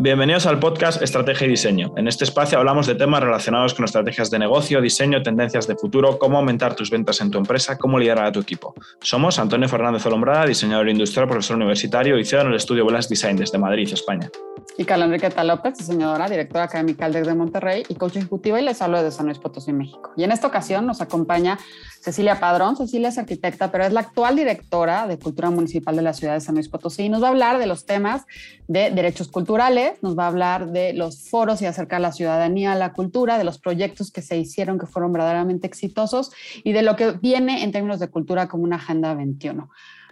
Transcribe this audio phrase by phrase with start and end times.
[0.00, 1.92] Bienvenidos al podcast Estrategia y Diseño.
[1.96, 6.20] En este espacio hablamos de temas relacionados con estrategias de negocio, diseño, tendencias de futuro,
[6.20, 8.76] cómo aumentar tus ventas en tu empresa, cómo liderar a tu equipo.
[9.00, 13.38] Somos Antonio Fernández Olombrada, diseñador industrial, profesor universitario y CEO en el estudio Velas Design
[13.38, 14.30] desde Madrid, España.
[14.76, 18.80] Y Carla Enriqueta López, diseñadora, directora académica del de Monterrey y coach ejecutiva y les
[18.80, 20.12] hablo de San Luis Potosí, México.
[20.16, 21.58] Y en esta ocasión nos acompaña
[22.00, 22.76] Cecilia Padrón.
[22.76, 26.40] Cecilia es arquitecta, pero es la actual directora de Cultura Municipal de la ciudad de
[26.40, 28.24] San Luis Potosí y nos va a hablar de los temas
[28.68, 32.76] de derechos culturales, nos va a hablar de los foros y acercar la ciudadanía a
[32.76, 36.32] la cultura, de los proyectos que se hicieron que fueron verdaderamente exitosos
[36.64, 39.70] y de lo que viene en términos de cultura como una Agenda 21.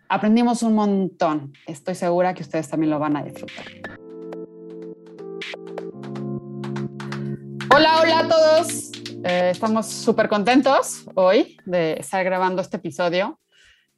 [0.09, 1.53] Aprendimos un montón.
[1.67, 3.67] Estoy segura que ustedes también lo van a disfrutar.
[7.75, 8.93] Hola, hola a todos.
[9.25, 13.41] Eh, estamos súper contentos hoy de estar grabando este episodio.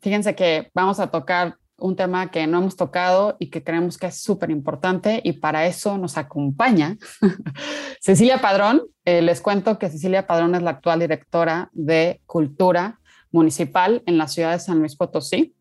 [0.01, 4.09] Fíjense que vamos a tocar un tema que no hemos tocado y que creemos que
[4.09, 6.97] es súper importante y para eso nos acompaña
[8.01, 8.83] Cecilia Padrón.
[9.05, 14.29] Eh, les cuento que Cecilia Padrón es la actual directora de Cultura Municipal en la
[14.29, 15.55] ciudad de San Luis Potosí.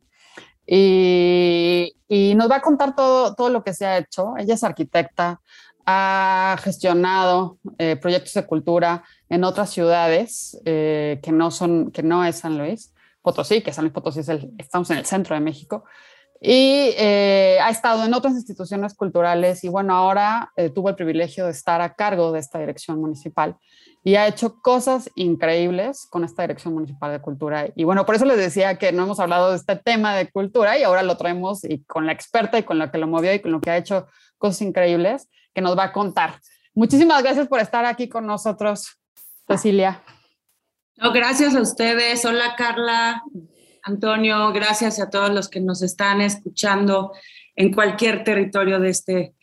[0.66, 4.34] Y, y nos va a contar todo, todo lo que se ha hecho.
[4.38, 5.40] Ella es arquitecta,
[5.86, 12.26] ha gestionado eh, proyectos de cultura en otras ciudades eh, que, no son, que no
[12.26, 15.42] es San Luis Potosí, que San Luis Potosí es el, estamos en el centro de
[15.42, 15.84] México,
[16.40, 21.52] y eh, ha estado en otras instituciones culturales y bueno, ahora tuvo el privilegio de
[21.52, 23.58] estar a cargo de esta dirección municipal
[24.08, 27.68] y ha hecho cosas increíbles con esta dirección municipal de cultura.
[27.76, 30.78] Y bueno, por eso les decía que no hemos hablado de este tema de cultura
[30.78, 33.42] y ahora lo traemos y con la experta y con la que lo movió y
[33.42, 36.40] con lo que ha hecho cosas increíbles que nos va a contar.
[36.74, 38.98] Muchísimas gracias por estar aquí con nosotros,
[39.46, 40.02] Cecilia.
[41.00, 42.26] No, gracias a ustedes.
[42.26, 43.22] Hola Carla,
[43.84, 47.14] Antonio, gracias a todos los que nos están escuchando
[47.56, 49.36] en cualquier territorio de este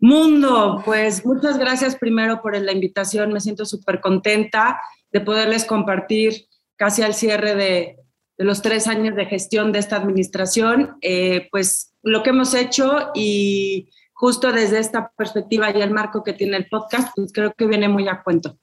[0.00, 0.82] mundo.
[0.84, 3.32] Pues muchas gracias primero por la invitación.
[3.32, 4.80] Me siento súper contenta
[5.12, 7.98] de poderles compartir casi al cierre de,
[8.36, 13.90] los tres años de gestión de esta administración, eh, pues lo que hemos hecho y
[14.12, 17.88] justo desde esta perspectiva y el marco que tiene el podcast, pues creo que viene
[17.88, 18.58] muy a cuento.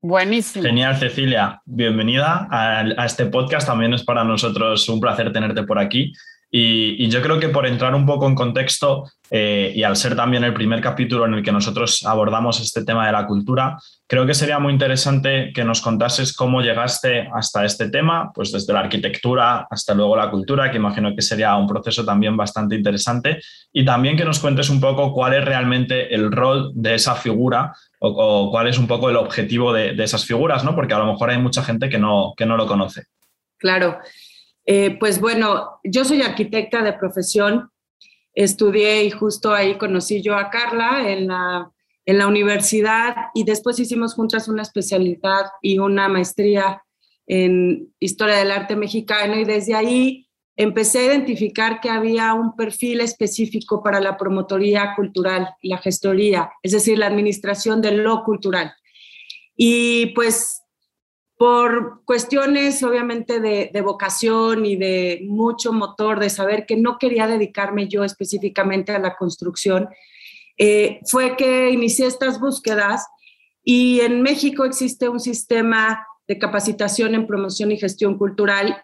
[0.00, 0.64] Buenísimo.
[0.64, 1.60] Genial, Cecilia.
[1.64, 3.66] Bienvenida a, este podcast.
[3.66, 6.12] También es para nosotros un placer tenerte por aquí.
[6.50, 10.16] Y, y yo creo que por entrar un poco en contexto eh, y al ser
[10.16, 14.24] también el primer capítulo en el que nosotros abordamos este tema de la cultura, creo
[14.24, 18.80] que sería muy interesante que nos contases cómo llegaste hasta este tema, pues desde la
[18.80, 23.40] arquitectura hasta luego la cultura, que imagino que sería un proceso también bastante interesante,
[23.72, 27.74] y también que nos cuentes un poco cuál es realmente el rol de esa figura
[28.00, 30.74] o, cuál es un poco el objetivo de, de, esas figuras, ¿no?
[30.74, 33.04] Porque a lo mejor hay mucha gente que no, que no lo conoce.
[33.58, 33.98] Claro.
[34.66, 37.70] Eh, pues bueno, yo soy arquitecta de profesión,
[38.34, 41.70] estudié y justo ahí conocí yo a Carla en la,
[42.04, 46.82] en la universidad y después hicimos juntas una especialidad y una maestría
[47.26, 50.27] en historia del arte mexicano y desde ahí
[50.58, 56.72] empecé a identificar que había un perfil específico para la promotoría cultural, la gestoría, es
[56.72, 58.74] decir, la administración de lo cultural.
[59.56, 60.62] Y pues
[61.36, 67.86] por cuestiones obviamente de, vocación y de mucho motor, de saber que no quería dedicarme
[67.86, 69.88] yo específicamente a la construcción,
[70.56, 73.06] eh, fue que inicié estas búsquedas
[73.62, 78.82] y en México existe un sistema de capacitación en promoción y gestión cultural.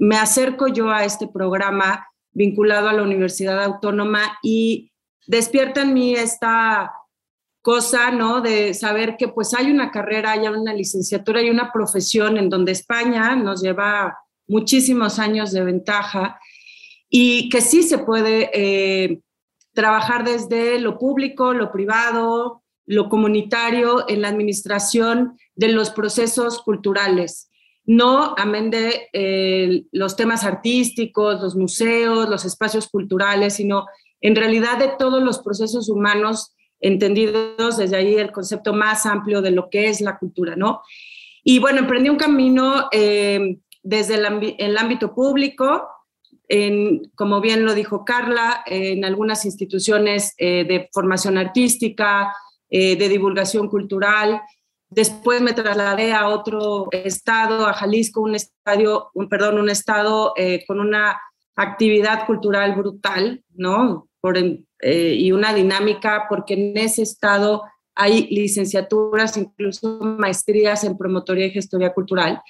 [0.00, 4.92] Me acerco yo a este programa vinculado a la Universidad Autónoma y
[5.26, 6.90] despierta en mí esta
[7.60, 8.40] cosa, ¿no?
[8.40, 12.72] De saber que pues hay una carrera, hay una licenciatura, hay una profesión en donde
[12.72, 14.16] España nos lleva
[14.48, 16.40] muchísimos años de ventaja
[17.10, 19.20] y que sí se puede eh,
[19.74, 27.49] trabajar desde lo público, lo privado, lo comunitario en la administración de los procesos culturales.
[27.90, 33.86] No amén de eh, los temas artísticos, los museos, los espacios culturales, sino
[34.20, 39.50] en realidad de todos los procesos humanos entendidos desde ahí el concepto más amplio de
[39.50, 40.82] lo que es la cultura, ¿no?
[41.42, 45.88] Y bueno, emprendí un camino eh, desde el, ámbito público,
[47.16, 52.32] como bien lo dijo Carla, en algunas instituciones eh, de formación artística,
[52.72, 54.40] eh, de divulgación cultural.
[54.90, 60.64] Después me trasladé a otro estado, a Jalisco, un estadio, un, perdón, un estado eh,
[60.66, 61.20] con una
[61.54, 64.08] actividad cultural brutal, ¿no?
[64.82, 67.62] Eh, y una dinámica, porque en ese estado
[67.94, 72.42] hay licenciaturas, incluso maestrías en promotoría y gestoría cultural.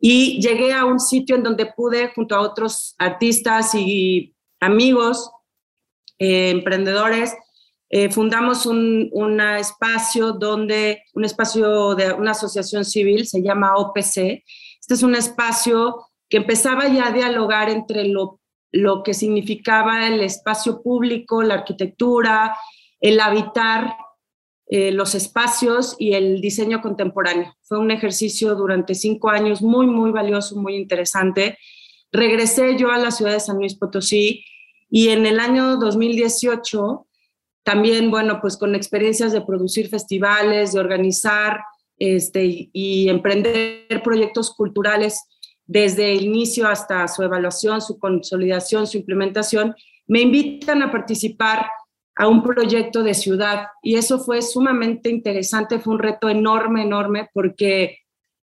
[0.00, 5.30] Y llegué a un sitio en donde pude, junto a otros artistas y amigos,
[6.18, 7.34] eh, emprendedores,
[7.92, 14.44] eh, fundamos un espacio donde, un espacio de una asociación civil, se llama OPC.
[14.80, 18.40] Este es un espacio que empezaba ya a dialogar entre lo,
[18.70, 22.56] lo que significaba el espacio público, la arquitectura,
[23.00, 23.96] el habitar
[24.68, 27.56] eh, los espacios y el diseño contemporáneo.
[27.62, 31.58] Fue un ejercicio durante cinco años muy, muy valioso, muy interesante.
[32.12, 34.44] Regresé yo a la ciudad de San Luis Potosí
[34.88, 37.08] y en el año 2018
[37.62, 41.60] también, bueno, pues con experiencias de producir festivales, de organizar
[41.98, 45.22] este, y emprender proyectos culturales
[45.66, 49.74] desde el inicio hasta su evaluación, su consolidación, su implementación,
[50.06, 51.66] me invitan a participar
[52.16, 53.68] a un proyecto de ciudad.
[53.82, 57.98] Y eso fue sumamente interesante, fue un reto enorme, enorme, porque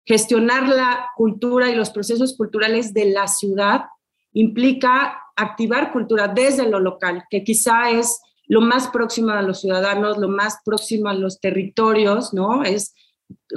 [0.06, 3.86] gestionar la cultura y los procesos culturales de la ciudad
[4.34, 8.22] implica activar cultura desde lo local, que quizá es
[8.52, 12.66] lo más próximo a los ciudadanos, lo más próximo a los territorios, ¿no?
[12.66, 12.94] Es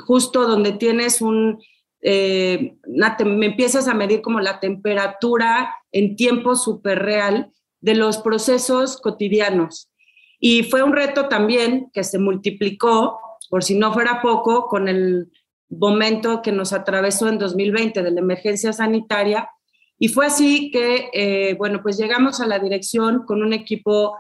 [0.07, 1.61] justo donde tienes un,
[2.01, 7.51] eh, me empiezas a medir como la temperatura en tiempo súper real
[7.81, 9.91] de los procesos cotidianos.
[10.39, 13.19] Y fue un reto también que se multiplicó,
[13.51, 15.33] por si no fuera poco, con el
[15.69, 19.51] momento que nos atravesó en 2020 de la emergencia sanitaria.
[19.99, 24.17] Y fue así que, eh, bueno, pues llegamos a la dirección con un equipo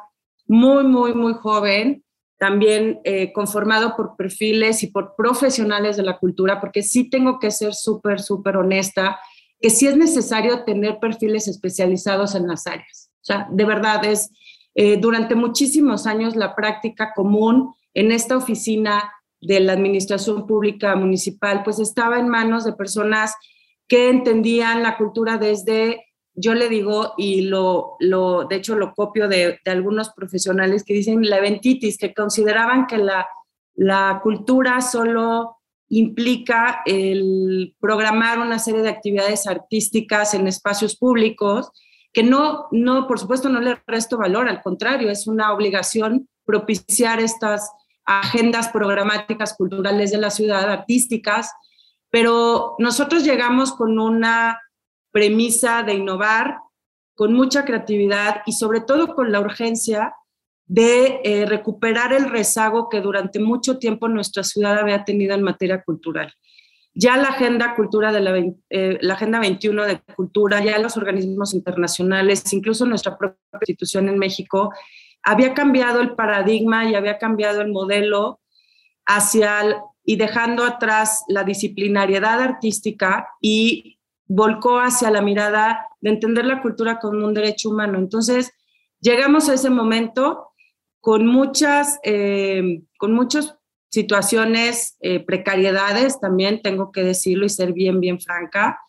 [0.47, 2.05] muy, muy, muy joven,
[2.39, 7.51] también eh, conformado por perfiles y por profesionales de la cultura, porque sí tengo que
[7.51, 9.19] ser súper, súper honesta,
[9.61, 13.11] que sí es necesario tener perfiles especializados en las áreas.
[13.23, 14.31] O sea, de verdad es,
[14.75, 19.11] eh, durante muchísimos años la práctica común en esta oficina
[19.41, 23.35] de la Administración Pública Municipal, pues estaba en manos de personas
[23.89, 29.29] que entendían la cultura desde yo le digo, y lo, lo de hecho lo copio
[29.29, 33.29] de, algunos profesionales que dicen la eventitis, que consideraban que la,
[33.75, 35.59] la cultura solo
[35.89, 41.71] implica el programar una serie de actividades artísticas en espacios públicos,
[42.13, 47.21] que no, no, por supuesto, no le resto valor, al contrario, es una obligación propiciar
[47.21, 47.71] estas
[48.05, 51.51] agendas programáticas culturales de la ciudad, artísticas,
[52.11, 54.61] pero nosotros llegamos con una
[55.15, 56.59] premisa de innovar
[57.15, 60.13] con mucha creatividad y sobre todo con la urgencia
[60.67, 65.85] de eh, recuperar el rezago que durante mucho tiempo nuestra ciudad había tenido en materia
[65.85, 66.33] cultural.
[66.95, 68.37] Ya la Agenda, cultura de la,
[68.71, 74.73] eh, agenda 21 de Cultura, ya los organismos internacionales, incluso nuestra propia institución en México,
[75.23, 78.41] había cambiado el paradigma y había cambiado el modelo
[79.07, 83.95] hacia y dejando atrás la disciplinariedad artística y
[84.27, 87.99] volcó hacia la mirada de entender la cultura como un derecho humano.
[87.99, 88.53] Entonces,
[89.01, 90.53] llegamos a ese momento
[91.01, 93.57] con muchas, eh, con muchas
[93.91, 98.81] situaciones, eh, precariedades, también tengo que decirlo y ser bien, bien franca,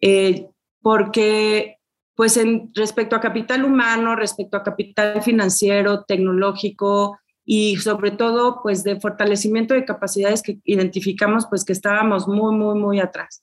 [0.00, 0.46] eh,
[0.80, 1.76] porque
[2.16, 8.82] pues en, respecto a capital humano, respecto a capital financiero, tecnológico y sobre todo pues
[8.82, 13.42] de fortalecimiento de capacidades que identificamos pues que estábamos muy, muy, muy atrás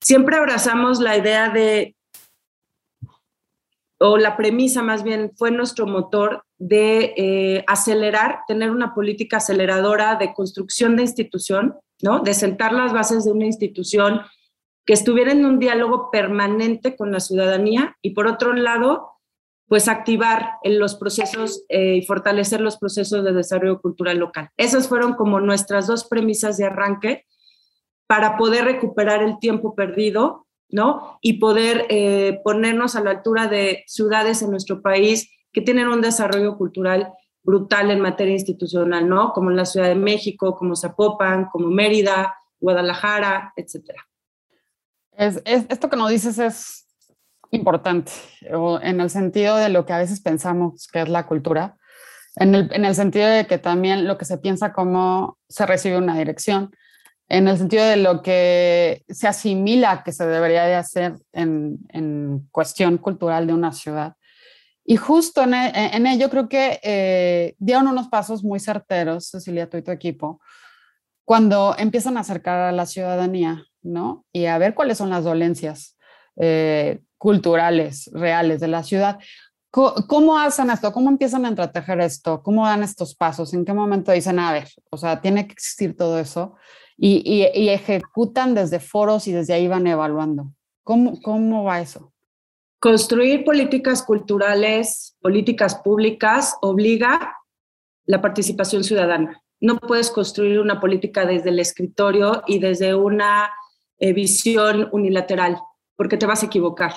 [0.00, 1.96] siempre abrazamos la idea de,
[3.98, 10.16] o la premisa más bien fue nuestro motor de eh, acelerar, tener una política aceleradora
[10.16, 12.20] de construcción de institución, ¿no?
[12.20, 14.22] De sentar las bases de una institución
[14.86, 19.10] que estuviera en un diálogo permanente con la ciudadanía y por otro lado,
[19.68, 24.48] pues activar en los procesos eh, y fortalecer los procesos de desarrollo cultural local.
[24.56, 27.26] Esas fueron como nuestras dos premisas de arranque
[28.10, 31.20] para poder recuperar el tiempo perdido, ¿no?
[31.22, 36.00] Y poder eh, ponernos a la altura de ciudades en nuestro país que tienen un
[36.00, 37.12] desarrollo cultural
[37.44, 39.32] brutal en materia institucional, ¿no?
[39.32, 44.04] Como la Ciudad de México, como Zapopan, como Mérida, Guadalajara, etcétera.
[45.12, 46.88] Es, esto que nos dices es
[47.52, 51.76] importante, en el sentido de lo que a veces pensamos que es la cultura,
[52.34, 55.96] en el, en el sentido de que también lo que se piensa como se recibe
[55.96, 56.72] una dirección,
[57.30, 62.48] en el sentido de lo que se asimila que se debería de hacer en, en
[62.50, 64.16] cuestión cultural de una ciudad.
[64.84, 69.70] Y justo en, e, en ello creo que eh, dieron unos pasos muy certeros, Cecilia,
[69.70, 70.40] tú y tu equipo,
[71.24, 74.24] cuando empiezan a acercar a la ciudadanía, ¿no?
[74.32, 75.96] Y a ver cuáles son las dolencias
[76.34, 79.20] eh, culturales reales de la ciudad.
[79.70, 80.92] ¿Cómo, hacen esto?
[80.92, 82.42] ¿Cómo empiezan a entretejer esto?
[82.42, 83.54] ¿Cómo dan estos pasos?
[83.54, 86.56] ¿En qué momento dicen, a ver, o sea, tiene que existir todo eso?
[87.02, 90.52] Y, ejecutan desde foros y desde ahí van evaluando.
[90.84, 92.12] ¿Cómo, ¿Cómo va eso?
[92.78, 97.36] Construir políticas culturales, políticas públicas, obliga
[98.04, 99.42] la participación ciudadana.
[99.60, 103.50] No puedes construir una política desde el escritorio y desde una
[103.98, 105.58] eh, visión unilateral,
[105.96, 106.92] porque te vas a equivocar.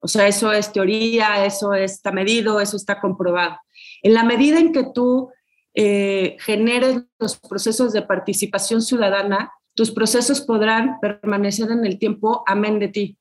[0.00, 3.56] O sea, eso es teoría, eso está medido, eso está comprobado.
[4.02, 5.30] En la medida en que tú
[5.74, 12.78] eh, generes los procesos de participación ciudadana, tus procesos podrán permanecer en el tiempo amén
[12.78, 13.18] de ti.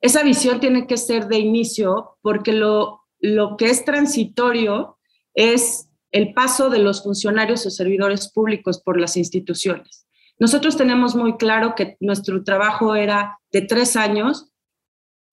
[0.00, 4.98] Esa visión tiene que ser de inicio porque lo, lo que es transitorio
[5.34, 10.06] es el paso de los funcionarios o servidores públicos por las instituciones.
[10.38, 14.50] Nosotros tenemos muy claro que nuestro trabajo era de tres años,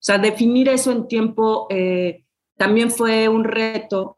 [0.00, 2.24] sea, definir eso en tiempo eh,
[2.56, 4.14] también fue un reto.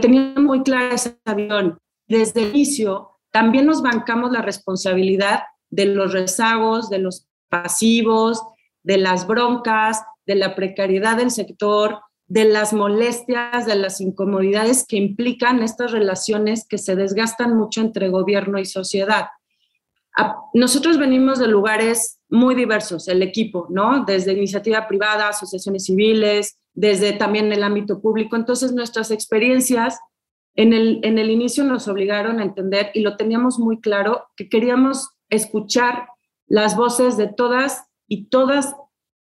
[0.00, 1.78] Teníamos muy clara esa visión.
[2.06, 8.42] Desde el inicio, también nos bancamos la responsabilidad de los rezagos, de los pasivos,
[8.82, 14.96] de las broncas, de la precariedad del sector, de las molestias, de las incomodidades que
[14.96, 19.26] implican estas relaciones que se desgastan mucho entre gobierno y sociedad.
[20.52, 24.04] Nosotros venimos de lugares muy diversos, el equipo, ¿no?
[24.04, 28.36] Desde iniciativa privada, asociaciones civiles, desde también el ámbito público.
[28.36, 29.98] Entonces, nuestras experiencias
[30.54, 34.48] en el, en el inicio nos obligaron a entender y lo teníamos muy claro que
[34.48, 36.08] queríamos escuchar
[36.46, 38.74] las voces de todas y todas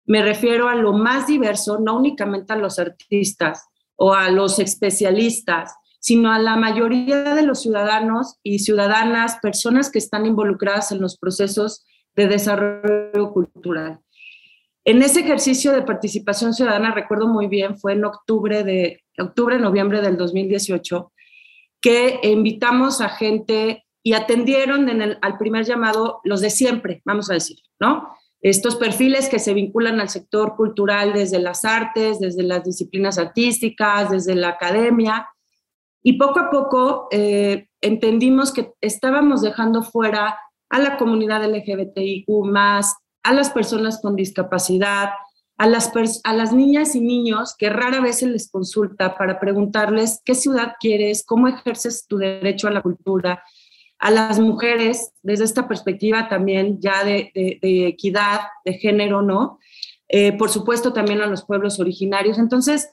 [0.06, 5.74] me refiero a lo más diverso, no únicamente a los artistas o a los especialistas,
[6.00, 11.18] sino a la mayoría de los ciudadanos y ciudadanas, personas que están involucradas en los
[11.18, 11.84] procesos
[12.16, 14.00] de desarrollo cultural.
[14.86, 20.02] En ese ejercicio de participación ciudadana, recuerdo muy bien, fue en octubre de octubre, noviembre
[20.02, 21.12] del 2018,
[21.82, 27.30] que invitamos a gente y atendieron en el, al primer llamado los de siempre, vamos
[27.32, 28.16] a decir, ¿no?
[28.46, 34.12] estos perfiles que se vinculan al sector cultural desde las artes, desde las disciplinas artísticas,
[34.12, 35.28] desde la academia.
[36.04, 40.38] Y poco a poco eh, entendimos que estábamos dejando fuera
[40.70, 42.28] a la comunidad LGBTIQ,
[43.26, 45.10] a las personas con discapacidad,
[45.58, 45.92] a las,
[46.24, 50.74] a las niñas y niños que rara vez se les consulta para preguntarles qué ciudad
[50.80, 53.44] quieres, cómo ejerces tu derecho a la cultura,
[53.98, 59.58] a las mujeres desde esta perspectiva también ya de, equidad, de género, ¿no?
[60.08, 62.38] Eh, por supuesto también a los pueblos originarios.
[62.38, 62.92] Entonces,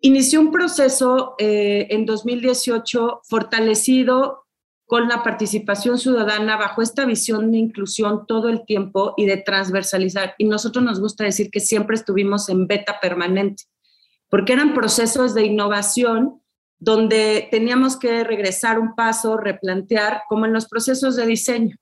[0.00, 4.46] inició un proceso eh, en 2018 fortalecido
[4.88, 10.34] con la participación ciudadana bajo esta visión de inclusión todo el tiempo y de transversalizar.
[10.38, 13.64] Y nosotros nos gusta decir que siempre estuvimos en beta permanente,
[14.30, 16.40] porque eran procesos de innovación
[16.78, 21.76] donde teníamos que regresar un paso, replantear, como en los procesos de diseño,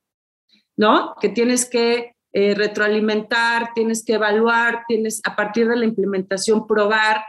[0.76, 1.14] ¿no?
[1.20, 7.22] Que tienes que eh, retroalimentar, tienes que evaluar, tienes a partir de la implementación probar.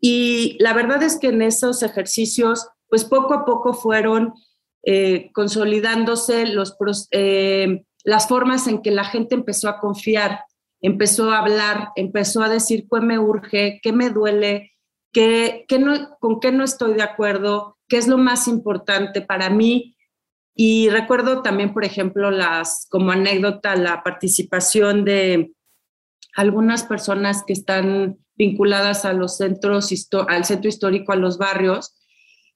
[0.00, 4.34] Y la verdad es que en esos ejercicios, pues poco a poco fueron
[4.84, 6.76] eh, consolidándose los,
[7.12, 10.40] eh, las formas en que la gente empezó a confiar,
[10.80, 14.72] empezó a hablar, empezó a decir qué me urge, qué me duele,
[15.12, 19.96] qué, no, con qué no estoy de acuerdo, qué es lo más importante para mí.
[20.54, 25.52] Y recuerdo también, por ejemplo, las, como anécdota, la participación de
[26.34, 29.92] algunas personas que están vinculadas a los centros,
[30.28, 31.94] al centro histórico, a los barrios,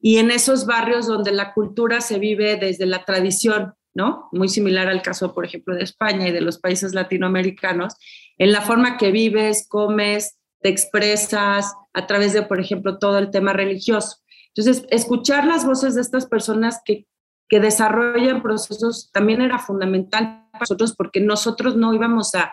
[0.01, 4.29] y en esos barrios donde la cultura se vive desde la tradición, ¿no?
[4.33, 7.95] Muy similar al caso, por ejemplo, de España y de los países latinoamericanos,
[8.39, 13.31] en la forma que vives, comes, te expresas, a través de, por ejemplo, todo el
[13.31, 14.19] tema religioso.
[14.55, 17.07] Entonces, escuchar las voces de estas personas que,
[17.49, 22.53] que desarrollan procesos también era fundamental para nosotros porque nosotros no íbamos a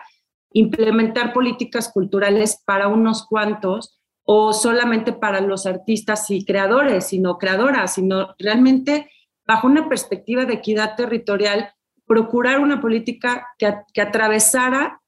[0.52, 7.94] implementar políticas culturales para unos cuantos o solamente para los artistas y creadores, sino creadoras,
[7.94, 9.10] sino realmente
[9.46, 11.72] bajo una perspectiva de equidad territorial,
[12.06, 15.02] procurar una política que, que atravesara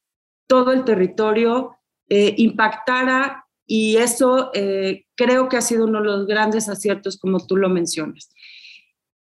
[0.47, 1.77] todo el territorio,
[2.09, 7.45] eh, impactara y eso eh, creo que ha sido uno de los grandes aciertos, como
[7.45, 8.29] tú lo mencionas.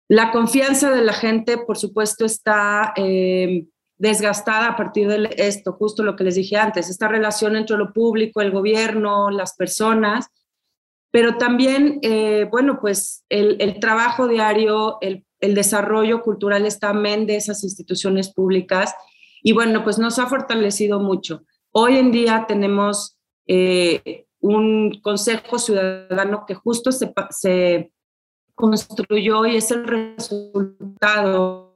[0.08, 3.66] La confianza de la gente, por supuesto, está eh,
[4.00, 7.92] desgastada a partir de esto, justo lo que les dije antes, esta relación entre lo
[7.92, 10.28] público, el gobierno, las personas,
[11.10, 17.62] pero también, eh, bueno, pues el, trabajo diario, el, desarrollo cultural está amén de esas
[17.62, 18.94] instituciones públicas
[19.42, 21.42] y bueno, pues nos ha fortalecido mucho.
[21.70, 27.92] Hoy en día tenemos eh, un consejo ciudadano que justo se, se
[28.54, 31.69] construyó y es el resultado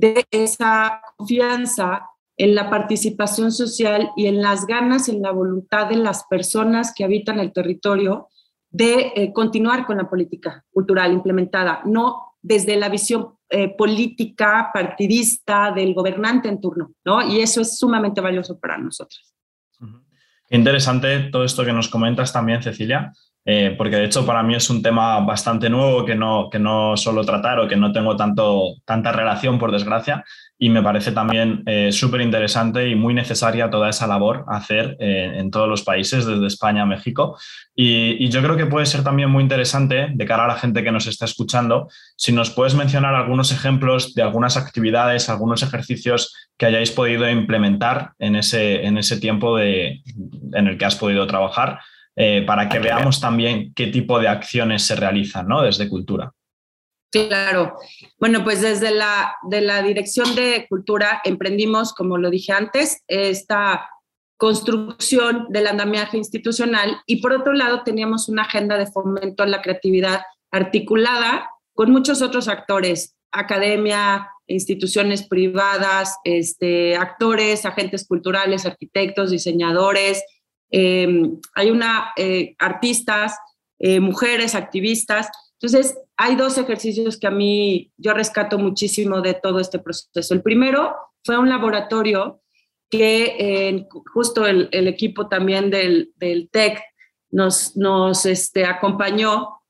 [0.00, 5.96] de esa confianza en la participación social y en las ganas, en la voluntad de
[5.96, 8.28] las personas que habitan el territorio
[8.70, 15.70] de eh, continuar con la política cultural implementada, no desde la visión eh, política partidista
[15.72, 17.20] del gobernante en turno, ¿no?
[17.26, 19.34] Y eso es sumamente valioso para nosotros.
[20.48, 23.12] Interesante todo esto que nos comentas también, Cecilia,
[23.44, 26.96] eh, porque de hecho para mí es un tema bastante nuevo que no, que no
[26.96, 30.24] suelo tratar o que no tengo tanto, tanta relación, por desgracia,
[30.62, 35.32] y me parece también eh, súper interesante y muy necesaria toda esa labor hacer eh,
[35.36, 37.38] en todos los países, desde España a México.
[37.74, 40.92] Y, yo creo que puede ser también muy interesante de cara a la gente que
[40.92, 46.66] nos está escuchando, si nos puedes mencionar algunos ejemplos de algunas actividades, algunos ejercicios que
[46.66, 50.02] hayáis podido implementar en ese, en ese tiempo de,
[50.52, 51.80] en el que has podido trabajar
[52.16, 55.62] eh, para que veamos también qué tipo de acciones se realizan ¿no?
[55.62, 56.32] desde cultura.
[57.10, 57.76] Claro.
[58.18, 63.88] Bueno, pues desde la, de la Dirección de Cultura emprendimos, como lo dije antes, esta
[64.36, 69.60] construcción del andamiaje institucional y por otro lado teníamos una agenda de fomento a la
[69.60, 80.22] creatividad articulada con muchos otros actores, academia, instituciones privadas, este, actores, agentes culturales, arquitectos, diseñadores,
[80.70, 83.36] Em, hay una, eh, artistas,
[83.78, 85.28] eh, mujeres, activistas.
[85.60, 90.34] Entonces, hay dos ejercicios que a mí yo rescato muchísimo de todo este proceso.
[90.34, 92.40] El primero fue un laboratorio
[92.88, 96.82] que justo el, equipo también del, del TEC
[97.30, 99.60] nos, nos este, acompañó.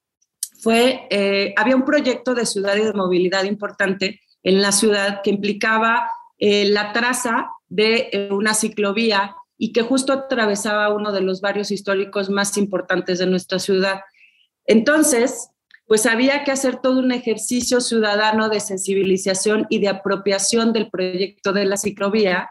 [0.62, 5.30] Fue, eh, había un proyecto de ciudad y de movilidad importante en la ciudad que
[5.30, 12.30] implicaba la traza de una ciclovía y que justo atravesaba uno de los barrios históricos
[12.30, 14.00] más importantes de nuestra ciudad.
[14.64, 15.50] Entonces,
[15.86, 21.52] pues había que hacer todo un ejercicio ciudadano de sensibilización y de apropiación del proyecto
[21.52, 22.48] de la ciclovía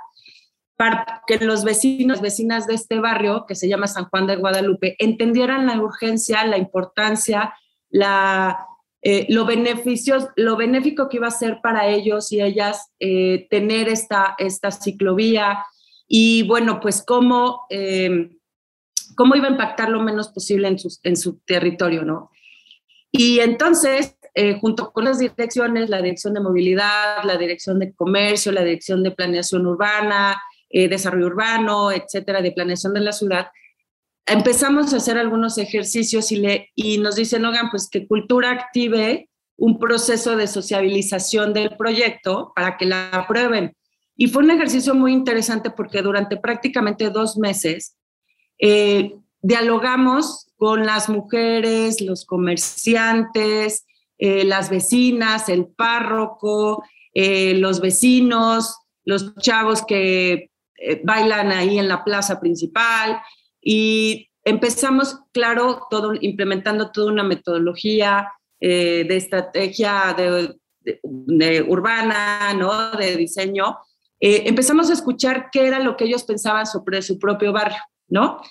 [0.76, 4.96] para que los vecinos, vecinas de este barrio, que se llama San Juan de Guadalupe,
[5.00, 7.56] entendieran la urgencia, la importancia,
[7.90, 8.68] la,
[9.02, 13.90] eh, lo, beneficios, lo benéfico que iba a ser para ellos y ellas eh, tener
[13.90, 15.66] esta, esta ciclovía,
[16.12, 18.32] y bueno, pues cómo, eh,
[19.16, 22.32] cómo iba a impactar lo menos posible en su, en su territorio, ¿no?
[23.12, 28.52] Y entonces, eh, junto con las direcciones, la dirección de movilidad, la dirección de comercio,
[28.52, 33.48] la dirección de planeación urbana, eh, desarrollo urbano, etcétera, de planeación de la ciudad,
[34.26, 39.30] empezamos a hacer algunos ejercicios y, le, y nos dicen, oigan, pues que cultura active
[39.58, 43.76] un proceso de sociabilización del proyecto para que la aprueben.
[44.22, 47.96] Y fue un ejercicio muy interesante porque durante prácticamente dos meses
[48.60, 53.86] eh, dialogamos con las mujeres, los comerciantes,
[54.18, 60.52] eh, las vecinas, el párroco, eh, los vecinos, los chavos que
[61.06, 63.22] bailan ahí en la plaza principal
[63.62, 68.28] y empezamos, claro, todo, implementando toda una metodología
[68.60, 70.14] de estrategia
[71.68, 72.92] urbana, ¿no?
[72.92, 73.78] De diseño,
[74.20, 78.42] eh, empezamos a escuchar qué era lo que ellos pensaban sobre su propio barrio, ¿no?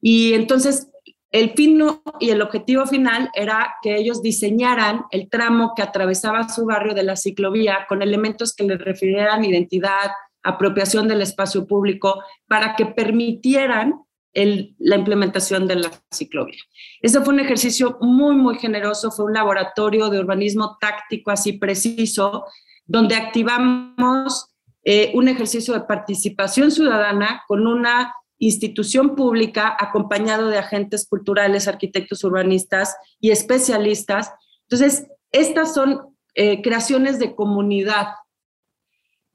[0.00, 0.88] Y entonces
[1.32, 1.82] el fin
[2.20, 7.02] y el objetivo final era que ellos diseñaran el tramo que atravesaba su barrio de
[7.02, 10.12] la ciclovía con elementos que le refirieran identidad,
[10.42, 16.60] apropiación del espacio público, para que permitieran la implementación de la ciclovía.
[17.00, 22.44] Ese fue un ejercicio muy, muy generoso, fue un laboratorio de urbanismo táctico así preciso,
[22.84, 24.55] donde activamos
[24.88, 32.22] eh, un ejercicio de participación ciudadana con una institución pública acompañado de agentes culturales, arquitectos
[32.22, 34.30] urbanistas y especialistas.
[34.62, 38.10] Entonces, estas son eh, creaciones de comunidad.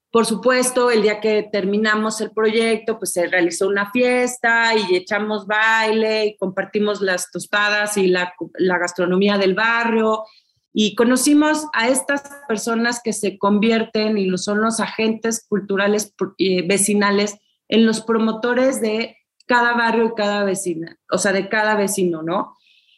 [0.10, 5.48] Por supuesto, el día que terminamos el proyecto, pues se realizó una fiesta y echamos
[5.48, 10.24] baile y compartimos las tostadas y la, la gastronomía del barrio
[10.74, 17.38] y conocimos a estas personas que se convierten y son los agentes culturales eh, vecinales
[17.68, 22.56] en los promotores de cada barrio y cada vecina, o sea, de cada vecino, ¿no?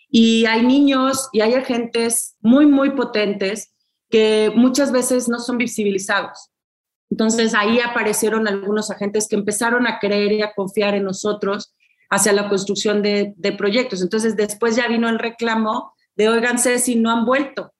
[0.09, 3.73] Y hay niños y hay agentes muy, muy potentes
[4.09, 6.51] que muchas veces no son visibilizados.
[7.09, 11.73] Entonces ahí aparecieron algunos agentes que empezaron a creer y a confiar en nosotros
[12.12, 14.03] hacia la construcción de, de proyectos.
[14.03, 17.73] Entonces después ya vino el reclamo de, oigan, si no han vuelto.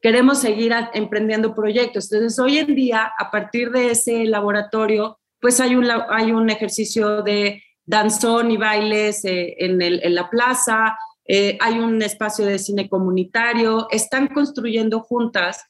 [0.00, 2.12] Queremos seguir emprendiendo proyectos.
[2.12, 7.22] Entonces, hoy en día, a partir de ese laboratorio, pues hay un, hay un ejercicio
[7.22, 12.58] de danzón y bailes eh, en, el, en, la plaza, eh, hay un espacio de
[12.58, 15.64] cine comunitario, están construyendo juntas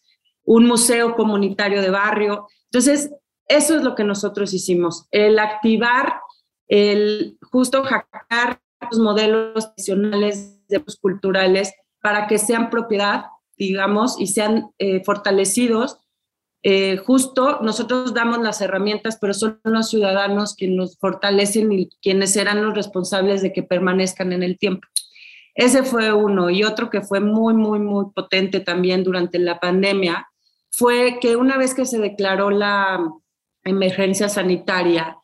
[0.44, 2.49] un museo comunitario de barrio.
[2.66, 3.11] Entonces,
[3.47, 6.20] eso es lo que nosotros hicimos, el activar,
[6.66, 10.61] el justo hackear los modelos tradicionales
[11.01, 15.99] culturales para que sean propiedad, digamos, y sean eh, fortalecidos.
[16.62, 22.33] Eh, justo nosotros damos las herramientas, pero son los ciudadanos quienes nos fortalecen y quienes
[22.33, 24.87] serán los responsables de que permanezcan en el tiempo.
[25.55, 26.51] Ese fue uno.
[26.51, 30.29] Y otro que fue muy, muy, muy potente también durante la pandemia
[30.70, 32.99] fue que una vez que se declaró la
[33.62, 35.16] emergencia sanitaria,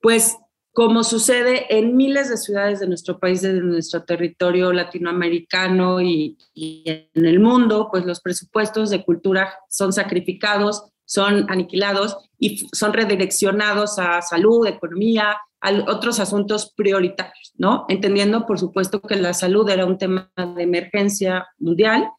[0.00, 0.36] pues
[0.74, 7.24] como sucede en miles de ciudades de nuestro país, de nuestro territorio latinoamericano y, en
[7.24, 14.20] el mundo, pues los presupuestos de cultura son sacrificados, son aniquilados y son redireccionados a
[14.20, 17.86] salud, economía, a otros asuntos prioritarios, ¿no?
[17.88, 22.10] Entendiendo, por supuesto, que la salud era un tema de emergencia mundial,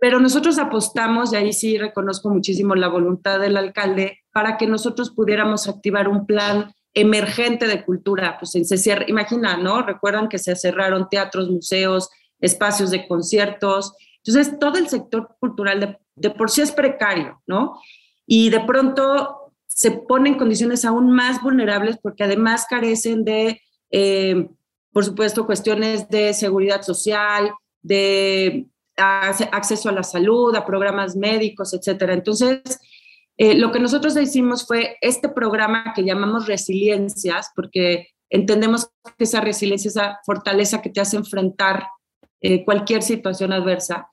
[0.00, 5.10] pero nosotros apostamos, y ahí sí reconozco muchísimo la voluntad del alcalde, para que nosotros
[5.10, 9.82] pudiéramos activar un plan emergente de cultura, pues se cierra, imagina, ¿no?
[9.82, 13.94] Recuerdan que se cerraron teatros, museos, espacios de conciertos.
[14.24, 17.80] Entonces, todo el sector cultural de, por sí es precario, ¿no?
[18.26, 24.48] Y de pronto se ponen condiciones aún más vulnerables porque además carecen de, eh,
[24.92, 32.12] por supuesto, cuestiones de seguridad social, de acceso a la salud, a programas médicos, etcétera.
[32.12, 32.60] Entonces,
[33.42, 39.40] eh, lo que nosotros hicimos fue este programa que llamamos resiliencias, porque entendemos que esa
[39.40, 41.86] resiliencia, esa fortaleza que te hace enfrentar
[42.42, 44.10] eh, cualquier situación adversa.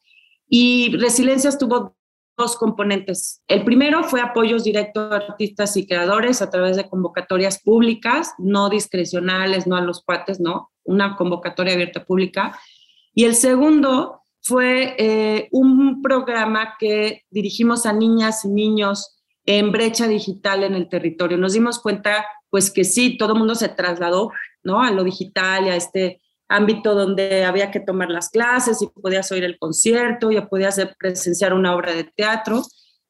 [0.48, 1.98] Y resiliencias tuvo
[2.38, 3.44] dos componentes.
[3.50, 8.70] El primero fue apoyos directos a artistas y creadores a través de convocatorias públicas, no
[8.70, 12.58] discrecionales, no a los cuates, no, una convocatoria abierta pública.
[13.13, 19.16] Y el segundo fue eh, un programa que dirigimos a niñas y niños
[19.48, 21.38] en brecha digital en el territorio.
[21.38, 24.32] Nos dimos cuenta, pues que sí, todo el mundo se trasladó,
[24.62, 24.84] ¿no?
[24.84, 29.32] A lo digital y a este ámbito donde había que tomar las clases y podías
[29.32, 32.62] oír el concierto, ya podías presenciar una obra de teatro,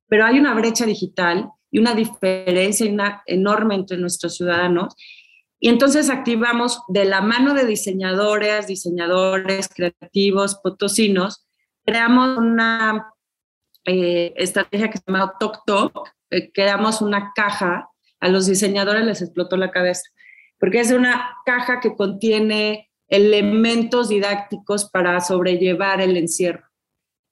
[0.07, 4.95] pero hay una brecha digital y una diferencia una enorme entre nuestros ciudadanos.
[5.59, 11.47] Y entonces activamos de la mano de diseñadores, diseñadores creativos, potosinos,
[11.83, 13.11] creamos una
[13.85, 19.21] eh, estrategia que se llama Tok Tok, eh, creamos una caja, a los diseñadores les
[19.21, 20.03] explotó la cabeza,
[20.59, 26.65] porque es una caja que contiene elementos didácticos para sobrellevar el encierro.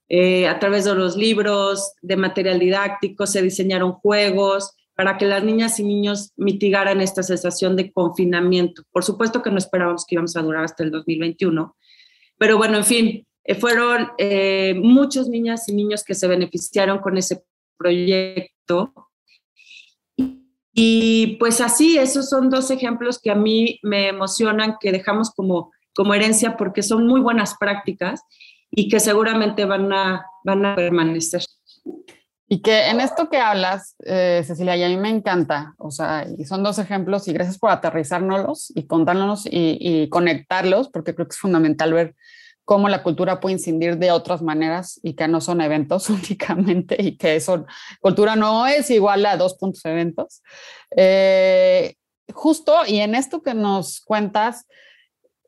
[0.07, 5.43] Eh, a través de los libros, de material didáctico, se diseñaron juegos para que las
[5.43, 8.83] niñas y niños mitigaran esta sensación de confinamiento.
[8.91, 11.75] Por supuesto que no esperábamos que íbamos a durar hasta el 2021,
[12.37, 14.11] pero bueno, en fin, eh, fueron
[14.81, 17.43] muchos niñas y niños que se beneficiaron con ese
[17.77, 18.93] proyecto.
[20.73, 25.71] Y pues así, esos son dos ejemplos que a mí me emocionan, que dejamos como,
[25.93, 28.21] como herencia porque son muy buenas prácticas
[28.69, 31.43] y que seguramente van a, van a permanecer.
[32.47, 36.27] Y que en esto que hablas, eh, Cecilia, y a mí me encanta, o sea,
[36.37, 41.27] y son dos ejemplos y gracias por aterrizárnoslos y contárnoslos y, y conectarlos, porque creo
[41.27, 42.15] que es fundamental ver
[42.65, 47.15] cómo la cultura puede incidir de otras maneras y que no son eventos únicamente y
[47.15, 47.65] que eso,
[48.01, 50.41] cultura no es igual a dos puntos eventos.
[50.97, 51.95] Eh,
[52.33, 54.65] justo, y en esto que nos cuentas,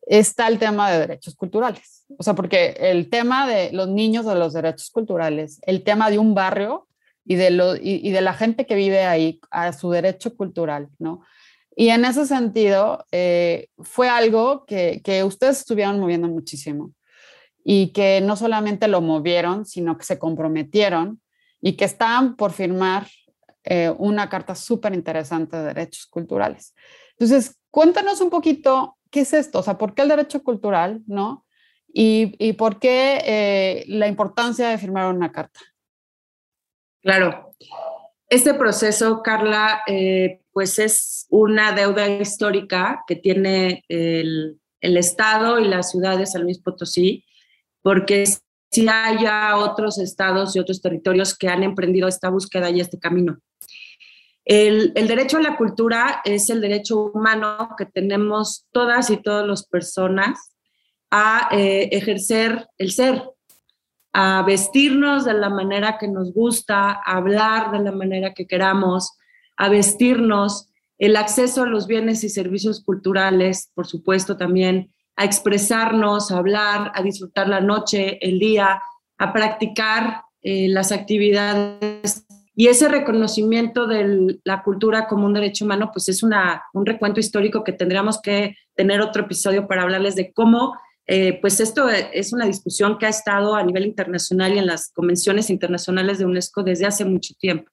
[0.06, 2.06] está el tema de derechos culturales.
[2.18, 6.20] O sea, porque el tema de los niños de los derechos culturales, el tema de
[6.20, 6.88] un barrio
[7.26, 11.24] y de, lo, y, de la gente que vive ahí a su derecho cultural, ¿no?
[11.76, 16.94] Y en ese sentido, eh, fue algo que, que ustedes estuvieron moviendo muchísimo
[17.70, 21.22] y que no solamente lo movieron, sino que se comprometieron
[21.60, 23.08] y que están por firmar
[23.66, 26.74] eh, una carta súper interesante de derechos culturales.
[27.20, 31.46] Entonces, cuéntanos un poquito qué es esto, o sea, ¿por qué el derecho cultural, no?
[31.92, 35.60] Y, y por qué eh, la importancia de firmar una carta.
[37.02, 37.54] Claro.
[38.30, 45.68] Este proceso, Carla, eh, pues es una deuda histórica que tiene el, el Estado y
[45.68, 47.26] las ciudades al mismo Potosí
[47.82, 48.26] porque
[48.72, 53.40] si hay otros estados y otros territorios que han emprendido esta búsqueda y este camino.
[54.50, 59.68] El, derecho a la cultura es el derecho humano que tenemos todas y todas las
[59.68, 60.56] personas
[61.12, 63.24] a eh, ejercer el ser,
[64.14, 69.18] a vestirnos de la manera que nos gusta, a hablar de la manera que queramos,
[69.58, 76.32] a vestirnos, el acceso a los bienes y servicios culturales, por supuesto también, a expresarnos,
[76.32, 78.82] a hablar, a disfrutar la noche, el día,
[79.18, 82.26] a practicar eh, las actividades.
[82.56, 86.32] Y ese reconocimiento de la cultura como un derecho humano, pues es un
[86.86, 90.74] recuento histórico que tendríamos que tener otro episodio para hablarles de cómo
[91.10, 94.92] eh, pues esto es una discusión que ha estado a nivel internacional y en las
[94.92, 97.72] convenciones internacionales de UNESCO desde hace mucho tiempo.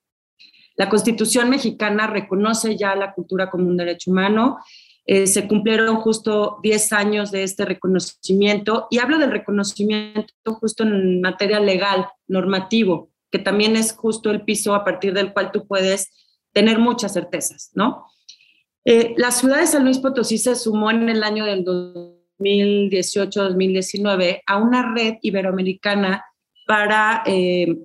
[0.76, 4.58] La Constitución mexicana reconoce ya la cultura como un derecho humano.
[5.06, 11.20] Eh, se cumplieron justo 10 años de este reconocimiento y hablo del reconocimiento justo en
[11.20, 16.10] materia legal, normativo, que también es justo el piso a partir del cual tú puedes
[16.52, 18.06] tener muchas certezas, ¿no?
[18.86, 21.64] Eh, la ciudad de San Luis Potosí se sumó en el año del
[22.38, 26.24] 2018-2019 a una red iberoamericana
[26.66, 27.76] para eh,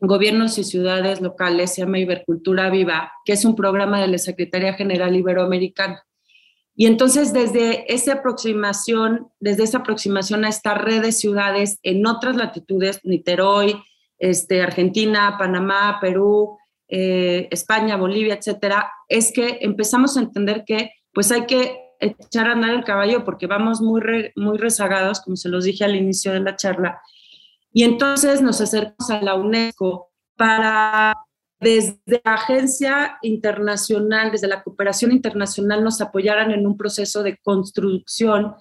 [0.00, 4.74] gobiernos y ciudades locales, se llama Ibercultura Viva, que es un programa de la Secretaría
[4.74, 6.04] General Iberoamericana.
[6.80, 12.36] Y entonces desde esa aproximación, desde esa aproximación a esta red de ciudades en otras
[12.36, 13.82] latitudes, Niterói,
[14.16, 21.32] este, Argentina, Panamá, Perú, eh, España, Bolivia, etcétera, es que empezamos a entender que pues
[21.32, 25.64] hay que echar a andar el caballo porque vamos muy, muy rezagados, como se los
[25.64, 27.02] dije al inicio de la charla.
[27.72, 31.12] Y entonces nos acercamos a la UNESCO para,
[31.60, 38.54] desde la agencia internacional, desde la cooperación internacional, nos apoyaran en un proceso de construcción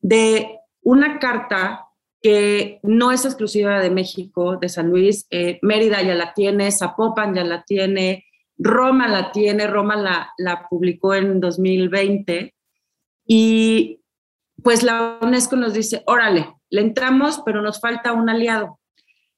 [0.00, 1.86] de una carta
[2.20, 5.26] que no es exclusiva de México, de San Luis.
[5.30, 8.24] Eh, Mérida ya la tiene, Zapopan ya la tiene,
[8.56, 12.54] Roma la tiene, Roma la, la publicó en 2020.
[13.26, 14.00] Y
[14.62, 18.80] pues la UNESCO nos dice, órale, le entramos, pero nos falta un aliado.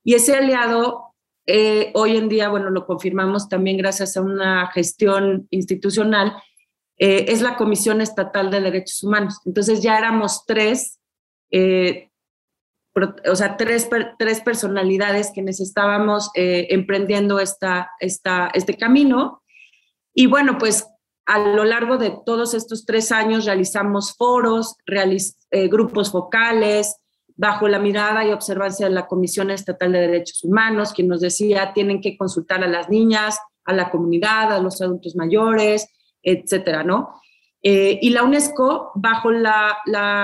[0.03, 1.10] Y ese aliado,
[1.47, 6.35] eh, hoy en día, bueno, lo confirmamos también gracias a una gestión institucional,
[6.99, 9.41] eh, es la Comisión Estatal de Derechos Humanos.
[9.47, 10.99] Entonces ya éramos tres
[13.31, 19.43] o sea, tres, tres personalidades quienes estábamos eh, emprendiendo esta, esta, este camino.
[20.13, 20.87] Y bueno, pues
[21.27, 26.97] a lo largo de todos estos tres años realizamos foros, eh, grupos focales,
[27.41, 31.73] bajo la mirada y observancia de la Comisión Estatal de Derechos Humanos, quien nos decía
[31.73, 35.89] tienen que consultar a las niñas, a la comunidad, a los adultos mayores,
[36.23, 37.15] etcétera, ¿no?
[37.63, 39.79] Eh, y la UNESCO, bajo la,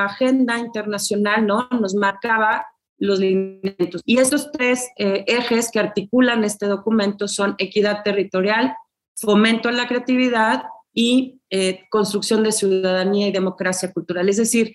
[0.04, 1.68] agenda internacional, ¿no?
[1.80, 2.66] nos marcaba
[2.98, 4.02] los lineamientos.
[4.04, 8.74] Y estos tres eh, ejes que articulan este documento son equidad territorial,
[9.14, 14.28] fomento a la creatividad y eh, construcción de ciudadanía y democracia cultural.
[14.28, 14.74] Es decir,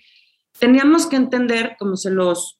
[0.58, 2.58] teníamos que entender, como se los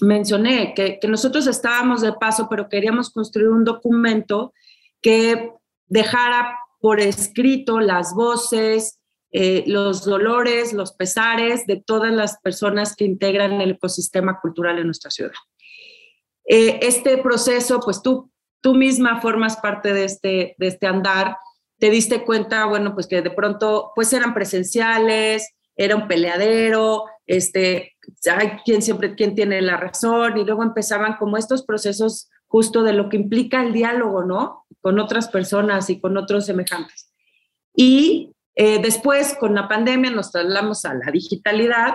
[0.00, 4.52] mencioné, que, nosotros estábamos de paso, pero queríamos construir un documento
[5.00, 5.52] que
[5.86, 9.00] dejara por escrito las voces,
[9.30, 14.86] eh, los dolores, los pesares de todas las personas que integran el ecosistema cultural en
[14.86, 15.32] nuestra ciudad.
[16.46, 21.36] Eh, este proceso, pues tú, tú misma formas parte de este, de este andar,
[21.78, 27.96] te diste cuenta, bueno, pues que de pronto, pues eran presenciales, era un peleadero, este,
[28.30, 32.92] hay quien siempre, quien tiene la razón, y luego empezaban como estos procesos justo de
[32.92, 34.66] lo que implica el diálogo, ¿no?
[34.80, 37.10] Con otras personas y con otros semejantes.
[37.74, 41.94] Y eh, después, con la pandemia, nos trasladamos a la digitalidad.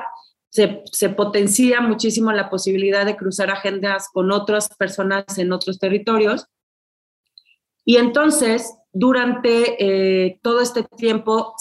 [0.50, 6.48] Se, se, potencia muchísimo la posibilidad de cruzar agendas con otras personas en otros territorios.
[7.86, 11.56] Y entonces, durante eh, todo este tiempo,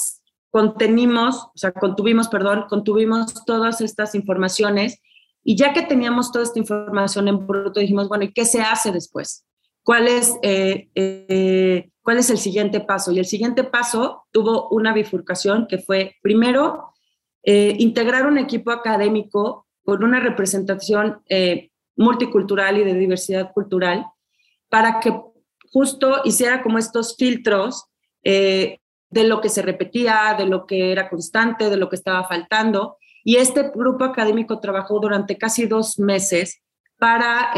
[0.51, 5.01] contenimos, o sea, contuvimos, perdón, contuvimos todas estas informaciones
[5.45, 8.93] y ya que teníamos toda esta información en bruto, dijimos, bueno, ¿y qué se hace
[8.93, 9.47] después?
[9.83, 13.13] ¿Cuál es eh, ¿Cuál es el siguiente paso?
[13.13, 16.95] Y el siguiente paso tuvo una bifurcación que fue, primero,
[17.43, 24.07] eh, integrar un equipo académico con una representación eh, multicultural y de diversidad cultural
[24.71, 25.21] para que
[25.71, 27.85] justo hiciera como estos filtros
[28.25, 28.79] eh,
[29.11, 32.97] de lo que se repetía, de lo que era constante, de lo que estaba faltando.
[33.25, 36.62] Y este grupo académico trabajó durante casi dos meses
[36.99, 37.53] para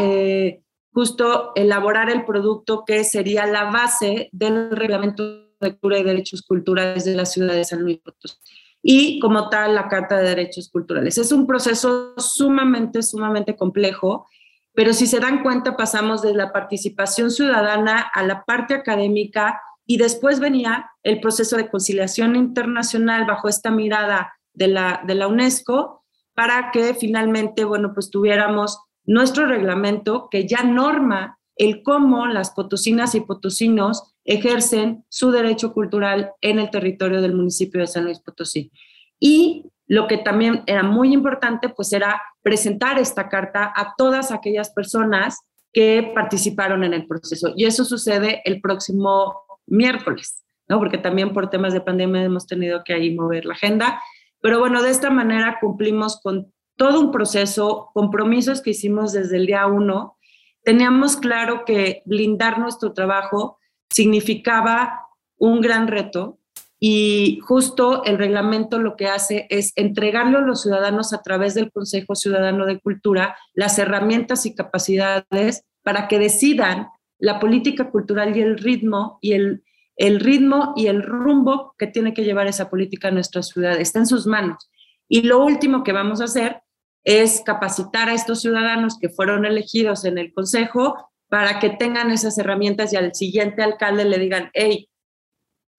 [0.92, 7.04] justo elaborar el producto que sería la base del reglamento de cultura y derechos culturales
[7.04, 8.36] de la ciudad de San Luis Potosí
[8.82, 11.18] y como tal la Carta de Derechos Culturales.
[11.18, 14.26] Es un proceso sumamente, sumamente complejo,
[14.74, 19.60] pero si se dan cuenta pasamos de la participación ciudadana a la parte académica
[19.90, 25.26] y después venía el proceso de conciliación internacional bajo esta mirada de la, de la
[25.26, 32.52] UNESCO para que finalmente, bueno, pues tuviéramos nuestro reglamento que ya norma el cómo las
[32.52, 38.20] potosinas y potosinos ejercen su derecho cultural en el territorio del municipio de San Luis
[38.20, 38.70] Potosí.
[39.18, 44.70] Y lo que también era muy importante, pues era presentar esta carta a todas aquellas
[44.70, 45.40] personas
[45.72, 47.54] que participaron en el proceso.
[47.56, 50.78] Y eso sucede el próximo miércoles, ¿no?
[50.78, 54.02] Porque también por temas de pandemia hemos tenido que ahí mover la agenda.
[54.40, 59.46] Pero bueno, de esta manera cumplimos con todo un proceso, compromisos que hicimos desde el
[59.46, 60.16] día uno.
[60.62, 63.58] Teníamos claro que blindar nuestro trabajo
[63.90, 66.38] significaba un gran reto
[66.78, 71.70] y justo el reglamento lo que hace es entregarle a los ciudadanos a través del
[71.70, 76.88] Consejo Ciudadano de Cultura las herramientas y capacidades para que decidan
[77.20, 79.62] la política cultural y el ritmo y el,
[79.96, 83.78] el ritmo y el rumbo que tiene que llevar esa política a nuestra ciudad.
[83.78, 84.70] Está en sus manos.
[85.08, 86.62] Y lo último que vamos a hacer
[87.04, 92.36] es capacitar a estos ciudadanos que fueron elegidos en el Consejo para que tengan esas
[92.38, 94.88] herramientas y al siguiente alcalde le digan, hey,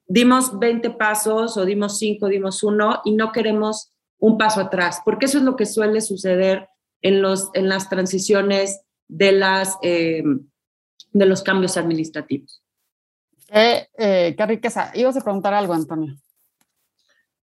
[0.08, 5.26] dimos 20 pasos o dimos 5, dimos uno y no queremos un paso atrás, porque
[5.26, 6.68] eso es lo que suele suceder
[7.02, 10.24] en, los, en las transiciones de, las, eh,
[11.12, 12.64] de los cambios administrativos.
[13.54, 13.88] Eh,
[14.38, 14.92] qué riqueza.
[14.96, 16.16] Ibas a preguntar algo, Antonio.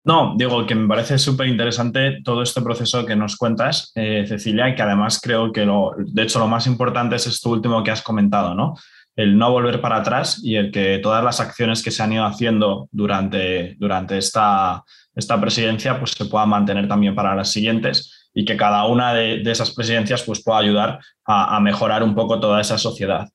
[0.06, 4.68] No, digo que me parece súper interesante todo este proceso que nos cuentas, eh, Cecilia,
[4.68, 7.90] y que además creo que lo, de hecho lo más importante es esto último que
[7.90, 8.74] has comentado, ¿no?
[9.16, 12.24] El no volver para atrás y el que todas las acciones que se han ido
[12.24, 18.44] haciendo durante, durante esta, esta presidencia pues se puedan mantener también para las siguientes y
[18.44, 22.60] que cada una de, esas presidencias pues pueda ayudar a, a mejorar un poco toda
[22.60, 23.26] esa sociedad.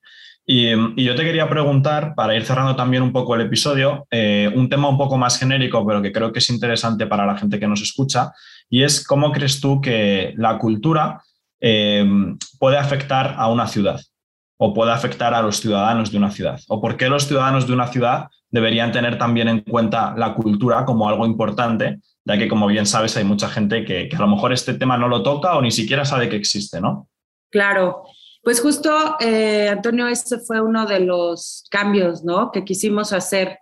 [0.46, 0.72] Y,
[1.04, 4.90] yo te quería preguntar, para ir cerrando también un poco el episodio, eh, un tema
[4.90, 7.82] un poco más genérico, pero que creo que es interesante para la gente que nos
[7.82, 8.32] escucha,
[8.70, 11.22] y es cómo crees tú que la cultura
[11.60, 12.06] eh,
[12.60, 14.02] puede afectar a una ciudad
[14.64, 17.74] o puede afectar a los ciudadanos de una ciudad, o por qué los ciudadanos de
[17.74, 22.68] una ciudad deberían tener también en cuenta la cultura como algo importante, ya que, como
[22.68, 25.56] bien sabes, hay mucha gente que, que a lo mejor este tema no lo toca
[25.56, 27.08] o ni siquiera sabe que existe, ¿no?
[27.50, 28.04] Claro.
[28.44, 32.52] Pues justo, eh, Antonio, ese fue uno de los cambios, ¿no?
[32.52, 33.60] Que quisimos hacer,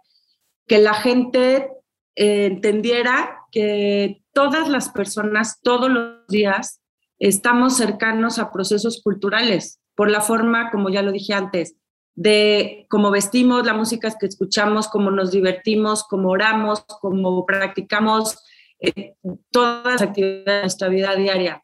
[0.68, 1.70] que la gente
[2.16, 6.82] eh, entendiera que todas las personas, todos los días,
[7.18, 11.76] estamos cercanos a procesos culturales, por la forma, como ya lo dije antes,
[12.16, 18.38] de cómo vestimos, la música que escuchamos, cómo nos divertimos, cómo oramos, cómo practicamos
[18.80, 19.16] eh,
[19.52, 21.64] todas las actividades de nuestra vida diaria.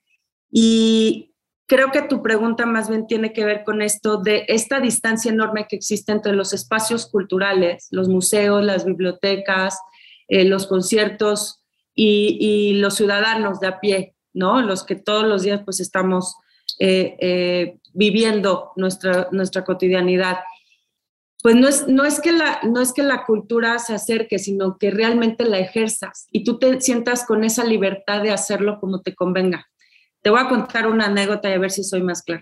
[0.52, 1.35] Y
[1.68, 5.68] creo que tu pregunta más bien tiene que ver con esto de esta distancia enorme
[5.68, 9.80] que existe entre los espacios culturales, los museos, las bibliotecas,
[10.28, 11.62] eh, los conciertos
[11.94, 14.62] y, los ciudadanos de a pie, ¿no?
[14.62, 16.36] Los que todos los días pues estamos
[16.80, 20.40] eh, eh, viviendo nuestra, nuestra cotidianidad.
[21.42, 24.78] Pues no es, no, es que la, no es que la cultura se acerque, sino
[24.78, 29.16] que realmente la ejerzas y tú te sientas con esa libertad de hacerlo como te
[29.16, 29.68] convenga.
[30.26, 32.42] Te voy a contar una anécdota y a ver si soy más clara.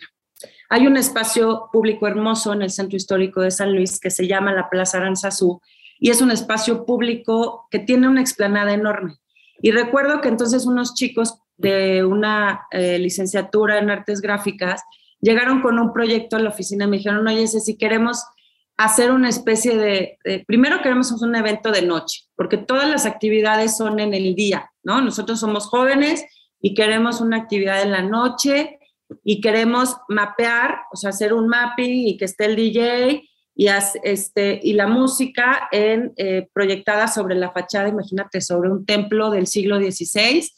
[0.70, 4.54] Hay un espacio público hermoso en el centro histórico de San Luis que se llama
[4.54, 5.60] la Plaza Aranzazú
[6.00, 9.18] y es un espacio público que tiene una explanada enorme.
[9.62, 14.82] Y recuerdo que entonces unos chicos de una eh, licenciatura en artes gráficas
[15.20, 18.24] llegaron con un proyecto a la oficina y me dijeron, oye, si queremos
[18.78, 24.00] hacer una especie de, primero queremos un evento de noche, porque todas las actividades son
[24.00, 25.02] en el día, ¿no?
[25.02, 26.24] Nosotros somos jóvenes
[26.66, 28.80] y queremos una actividad en la noche
[29.22, 33.22] y queremos mapear, o sea, hacer un mapping y que esté el DJ
[33.54, 33.68] y,
[34.04, 39.78] este, y la música eh, proyectada sobre la fachada, imagínate, sobre un templo del siglo
[39.78, 40.50] XVI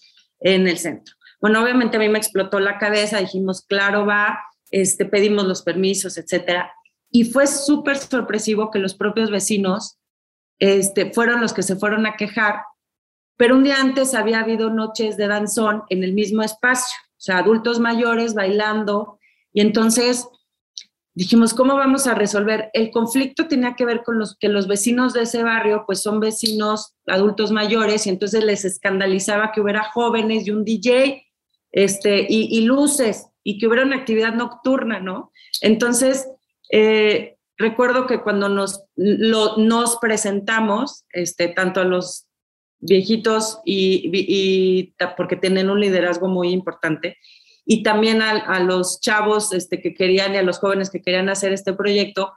[0.42, 1.16] en el centro.
[1.42, 4.40] Bueno, obviamente a mí me explotó la cabeza, dijimos, claro, va,
[4.70, 6.72] este, pedimos los permisos, etcétera.
[7.10, 9.98] Y fue súper sorpresivo que los propios vecinos
[10.60, 12.62] este, fueron los que se fueron a quejar
[13.38, 17.40] pero un día antes había habido noches de danzón en el mismo espacio, o sea,
[17.40, 19.20] adultos mayores bailando,
[19.54, 20.28] y entonces
[21.14, 22.70] dijimos, ¿cómo vamos a resolver?
[22.74, 26.20] El conflicto tenía que ver con los que los vecinos de ese barrio, pues son
[26.20, 31.26] vecinos adultos mayores, y entonces les escandalizaba que hubiera jóvenes y un DJ,
[31.72, 35.32] este, y, luces, y que hubiera una actividad nocturna, ¿no?
[35.62, 36.30] Entonces,
[36.72, 42.25] eh, recuerdo que cuando nos, nos presentamos, este, tanto a los
[42.88, 47.18] viejitos y, porque tienen un liderazgo muy importante
[47.66, 51.52] y también a, los chavos este, que querían y a los jóvenes que querían hacer
[51.52, 52.34] este proyecto,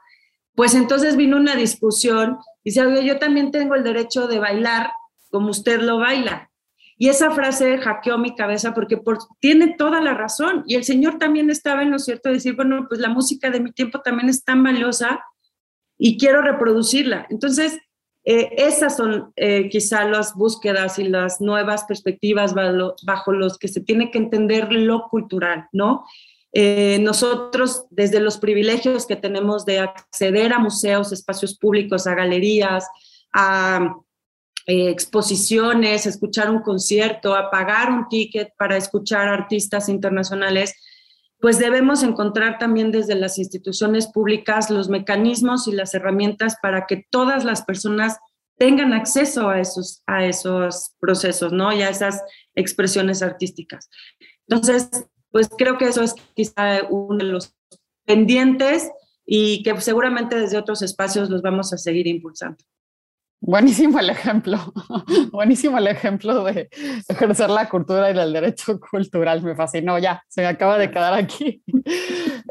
[0.55, 4.91] pues entonces vino una discusión y dice, yo también tengo el derecho de bailar
[5.29, 6.49] como usted lo baila.
[6.97, 10.63] Y esa frase hackeó mi cabeza porque por, tiene toda la razón.
[10.67, 13.61] Y el Señor también estaba en lo cierto de decir, bueno, pues la música de
[13.61, 15.23] mi tiempo también es tan valiosa
[15.97, 17.25] y quiero reproducirla.
[17.29, 17.79] Entonces,
[18.25, 23.81] eh, esas son eh, quizá las búsquedas y las nuevas perspectivas bajo, los que se
[23.81, 26.05] tiene que entender lo cultural, ¿no?
[26.51, 32.87] Eh, nosotros, desde los privilegios que tenemos de acceder a museos, espacios públicos, a galerías,
[33.33, 33.95] a
[34.65, 40.75] exposiciones, escuchar un concierto, a pagar un ticket para escuchar artistas internacionales,
[41.39, 47.05] pues debemos encontrar también desde las instituciones públicas los mecanismos y las herramientas para que
[47.09, 48.17] todas las personas
[48.57, 51.71] tengan acceso a esos, a esos procesos, ¿no?
[51.71, 52.21] Y a esas
[52.55, 53.89] expresiones artísticas.
[54.47, 54.89] Entonces,
[55.31, 57.55] pues creo que eso es quizá uno de los
[58.05, 58.91] pendientes
[59.25, 62.57] y que seguramente desde otros espacios los vamos a seguir impulsando.
[63.41, 64.57] Buenísimo el ejemplo,
[65.31, 66.69] buenísimo el ejemplo de
[67.07, 71.13] ejercer la cultura y el derecho cultural, me fascinó, ya, se me acaba de quedar
[71.13, 71.63] aquí.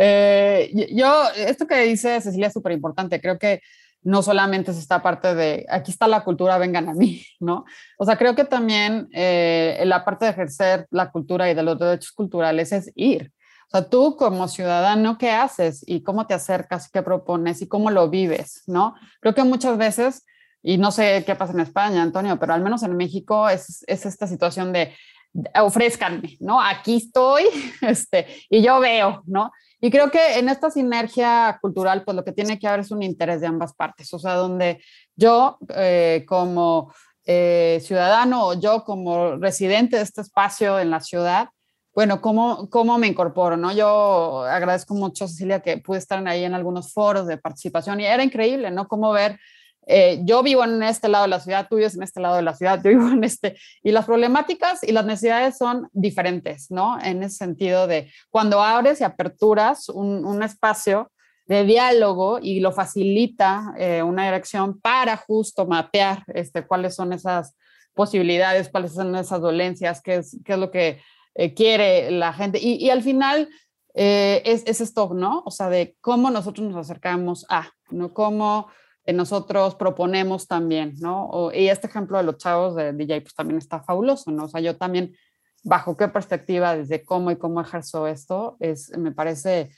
[0.01, 3.63] Eh, yo, esto que dice Cecilia es súper importante, creo que
[4.03, 7.65] no solamente es esta parte de, aquí está la cultura, vengan a mí, ¿no?
[7.99, 11.79] O sea, creo que también eh, la parte de ejercer la cultura y de los
[11.79, 13.33] derechos culturales es ir.
[13.67, 15.83] O sea, tú como ciudadano, ¿qué haces?
[15.85, 16.89] ¿Y cómo te acercas?
[16.91, 17.61] ¿Qué propones?
[17.61, 18.63] ¿Y cómo lo vives?
[18.67, 18.95] ¿No?
[19.21, 20.25] Creo que muchas veces
[20.69, 24.05] y no sé qué pasa en España, Antonio, pero al menos en México es, es
[24.05, 24.93] esta situación de
[25.59, 26.61] ofrezcanme, ¿no?
[26.61, 27.45] Aquí estoy,
[27.81, 29.51] este, y yo veo, ¿no?
[29.81, 33.03] Y creo que en esta sinergia cultural, pues lo que tiene que haber es un
[33.03, 34.85] interés de ambas partes, o sea, donde
[35.17, 36.93] yo eh, como
[37.25, 41.49] eh, ciudadano o yo como residente de este espacio en la ciudad,
[41.95, 43.57] bueno, ¿cómo, ¿cómo me incorporo?
[43.57, 43.73] ¿no?
[43.73, 48.23] Yo agradezco mucho, Cecilia, que pude estar ahí en algunos foros de participación y era
[48.23, 48.87] increíble, ¿no?
[48.87, 49.41] Cómo ver
[49.91, 52.43] eh, yo vivo en este lado de la ciudad, tú vives en este lado de
[52.43, 57.01] la ciudad, yo vivo en este, y las problemáticas y las necesidades son diferentes, ¿no?
[57.01, 61.11] En ese sentido de cuando abres y aperturas un, un espacio
[61.47, 67.57] de diálogo y lo facilita eh, una dirección para justo mapear este, cuáles son esas
[67.95, 71.01] posibilidades, cuáles son esas dolencias, qué es, qué es lo que
[71.35, 72.59] eh, quiere la gente.
[72.61, 73.49] Y, y al final
[73.95, 75.43] es, es esto, ¿no?
[75.45, 78.13] O sea, de cómo nosotros nos acercamos a, ¿no?
[78.13, 78.69] Cómo
[79.13, 81.51] nosotros proponemos también, ¿no?
[81.55, 84.45] y este ejemplo de los chavos de DJ, pues también está fabuloso, ¿no?
[84.45, 85.15] O sea, yo también,
[85.65, 89.71] bajo qué perspectiva, desde cómo y cómo ejerzo esto, es, me parece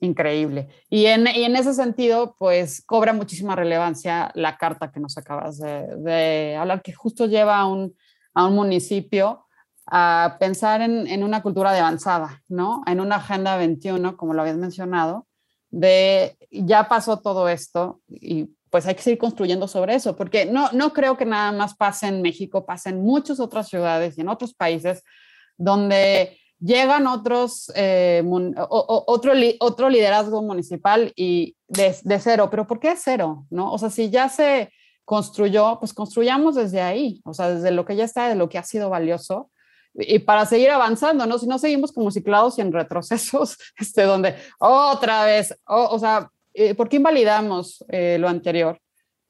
[0.00, 0.68] increíble.
[0.88, 5.58] Y en, y en ese sentido, pues cobra muchísima relevancia la carta que nos acabas
[5.58, 7.94] de, de hablar, que justo lleva a un,
[8.34, 9.44] a un municipio
[9.86, 12.82] a pensar en, en, una cultura de avanzada, ¿no?
[12.86, 15.26] En una agenda 21, como lo habías mencionado,
[15.70, 20.70] de ya pasó todo esto y pues hay que seguir construyendo sobre eso, porque no,
[20.72, 24.28] no creo que nada más pase en México, pase en muchas otras ciudades y en
[24.28, 25.02] otros países
[25.56, 28.22] donde llegan otros, eh,
[28.68, 33.46] otro, otro liderazgo municipal y de, de, cero, pero ¿por qué cero?
[33.50, 33.72] ¿no?
[33.72, 34.70] O sea, si ya se
[35.04, 38.58] construyó, pues construyamos desde ahí, o sea, desde lo que ya está, de lo que
[38.58, 39.50] ha sido valioso,
[39.94, 41.38] y para seguir avanzando, ¿no?
[41.38, 46.74] Si no seguimos como ciclados y en retrocesos, este, donde otra vez, o sea, eh,
[46.74, 48.80] ¿por qué invalidamos eh, lo anterior?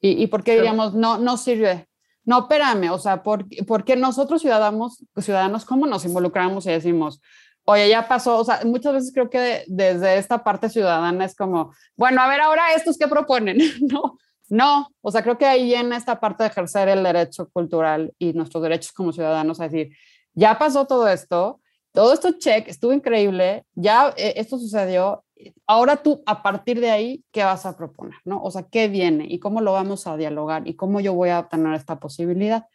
[0.01, 1.89] ¿Y, por qué digamos, no, no sirve?
[2.23, 3.47] No, espérame, o sea, ¿por,
[3.83, 7.21] qué nosotros ciudadanos, ciudadanos, cómo nos involucramos y decimos,
[7.65, 11.73] oye, ya pasó, o sea, muchas veces creo que desde esta parte ciudadana es como,
[11.97, 14.17] bueno, a ver, ahora estos qué proponen, ¿no?
[14.47, 18.33] No, o sea, creo que ahí en esta parte de ejercer el derecho cultural y
[18.33, 19.89] nuestros derechos como ciudadanos, a decir,
[20.33, 21.61] ya pasó todo esto,
[21.91, 25.23] todo esto check, estuvo increíble, ya eh, esto sucedió,
[25.67, 28.17] ahora tú, a partir de ahí, ¿qué vas a proponer?
[28.25, 28.41] ¿no?
[28.41, 29.25] O sea, ¿qué viene?
[29.27, 30.67] ¿Y cómo lo vamos a dialogar?
[30.67, 32.65] ¿Y cómo yo voy a obtener esta posibilidad?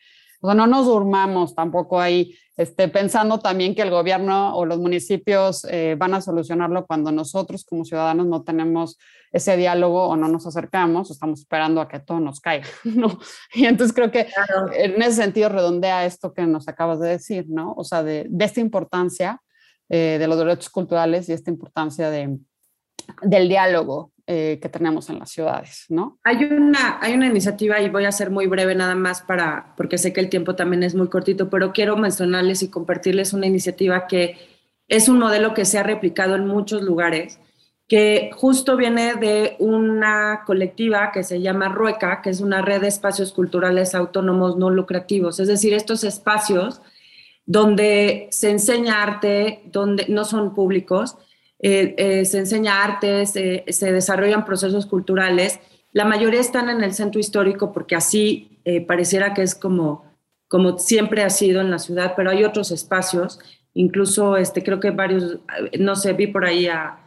[0.41, 4.79] O sea, no nos durmamos tampoco ahí este, pensando también que el gobierno o los
[4.79, 8.99] municipios eh, van a solucionarlo cuando nosotros como ciudadanos no tenemos
[9.33, 13.19] ese diálogo o no nos acercamos, estamos esperando a que todo nos caiga, ¿no?
[13.53, 14.29] Y entonces creo que
[14.75, 17.73] en ese sentido redondea esto que nos acabas de decir, ¿no?
[17.77, 19.41] O sea, de, de esta importancia
[19.91, 22.39] eh, de los derechos culturales y esta importancia de,
[23.23, 26.19] del diálogo eh, que tenemos en las ciudades, ¿no?
[26.25, 29.99] Hay una, hay una iniciativa y voy a ser muy breve nada más para, porque
[29.99, 34.07] sé que el tiempo también es muy cortito, pero quiero mencionarles y compartirles una iniciativa
[34.07, 34.39] que
[34.89, 37.39] es un modelo que se ha replicado en muchos lugares,
[37.87, 42.89] que justo viene de una colectiva que se llama RUECA, que es una red de
[42.89, 46.81] espacios culturales autónomos no lucrativos, es decir, estos espacios
[47.45, 51.19] donde se enseña arte, donde no son públicos,
[51.61, 55.61] eh, eh, se enseña arte, se, desarrollan procesos culturales.
[55.93, 60.05] La mayoría están en el centro histórico porque así eh, pareciera que es como,
[60.49, 63.39] como siempre ha sido en la ciudad, pero hay otros espacios,
[63.73, 65.39] incluso este, creo que varios,
[65.79, 67.01] no sé, vi por ahí a,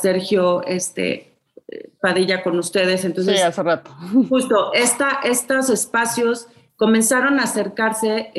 [0.00, 1.36] Sergio este,
[2.00, 3.04] Padilla con ustedes.
[3.04, 3.90] Entonces, sí, hace rato.
[4.30, 8.30] Justo, esta, estos espacios comenzaron a acercarse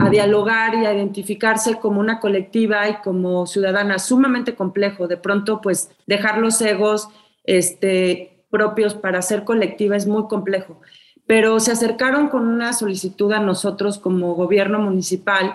[0.00, 5.08] a dialogar y a identificarse como una colectiva y como ciudadana sumamente complejo.
[5.08, 7.08] De pronto, pues dejar los egos
[7.44, 10.80] este, propios para ser colectiva es muy complejo.
[11.26, 15.54] pero se acercaron con una solicitud a nosotros como gobierno municipal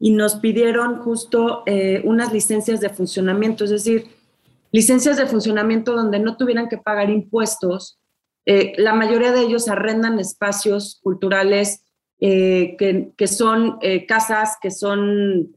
[0.00, 4.08] y nos pidieron justo eh, unas licencias de funcionamiento, es decir,
[4.72, 8.00] licencias de funcionamiento donde no tuvieran que pagar impuestos.
[8.46, 11.81] Eh, la mayoría de ellos arrendan espacios culturales
[12.24, 15.52] eh, que, son casas que son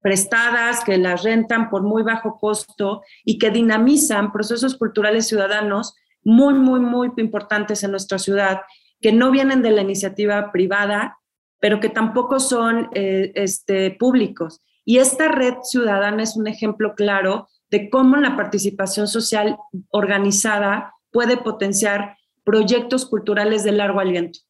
[0.00, 6.54] prestadas, que las rentan por muy bajo costo y que dinamizan procesos culturales ciudadanos muy,
[6.54, 8.60] muy, muy importantes en nuestra ciudad,
[9.00, 11.18] que no vienen de la iniciativa privada,
[11.60, 14.60] pero que tampoco son eh, este, públicos.
[14.84, 19.56] Y esta red ciudadana es un ejemplo claro de cómo la participación social
[19.88, 24.40] organizada puede potenciar proyectos culturales de largo aliento.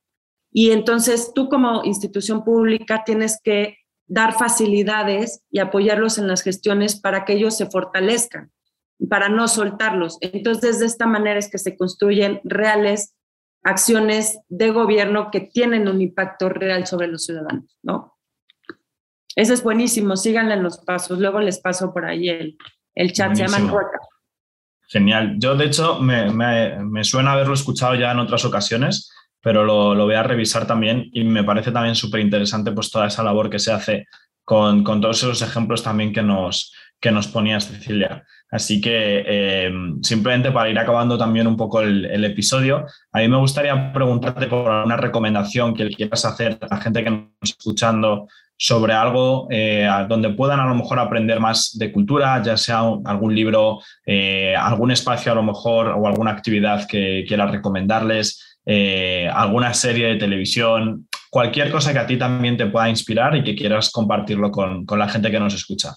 [0.55, 3.77] Y entonces tú como institución pública tienes que
[4.07, 8.53] dar facilidades y apoyarlos en las gestiones para que ellos se fortalezcan
[9.11, 10.19] para no soltarlos.
[10.21, 13.15] Entonces, de esta manera es que se construyen reales
[13.63, 18.17] acciones de gobierno que tienen un impacto real sobre los ciudadanos, ¿no?
[19.37, 21.19] Ese es buenísimo, síganle los pasos.
[21.19, 22.57] Luego les paso por ahí el,
[22.95, 23.75] el chat, se llama
[24.87, 25.37] Genial.
[25.39, 29.11] Yo, de hecho, me, me, suena haberlo escuchado ya en otras ocasiones,
[29.45, 33.07] pero lo, lo voy a revisar también y me parece también súper interesante pues, toda
[33.07, 34.07] esa labor que se hace
[34.43, 38.25] con, con, todos esos ejemplos también que nos, que nos ponía Cecilia.
[38.51, 39.71] Así que eh,
[40.03, 44.71] simplemente para ir acabando también un poco el, episodio, a mí me gustaría preguntarte por
[44.71, 48.27] una recomendación que quieras hacer a la gente que nos está escuchando
[48.57, 53.35] sobre algo eh, donde puedan a lo mejor aprender más de cultura, ya sea algún
[53.35, 60.09] libro, eh, algún espacio a lo mejor o alguna actividad que quieras recomendarles, alguna serie
[60.09, 64.51] de televisión, cualquier cosa que a ti también te pueda inspirar y que quieras compartirlo
[64.51, 65.95] con la gente que nos escucha.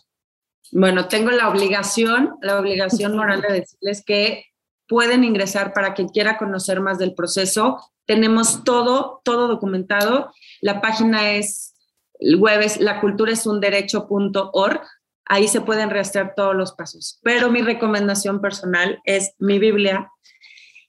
[0.72, 4.46] Bueno, tengo la obligación, la obligación moral de decirles que
[4.88, 7.80] pueden ingresar para quien quiera conocer más del proceso.
[8.06, 10.34] Tenemos todo, todo documentado.
[10.62, 11.74] La página es
[12.20, 14.82] web es laculturaesunderecho.org.
[15.26, 17.20] Ahí se pueden rastrear todos los pasos.
[17.22, 20.10] Pero mi recomendación personal es mi Biblia,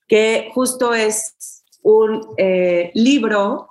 [0.06, 1.57] que justo es
[1.88, 3.70] un eh, libro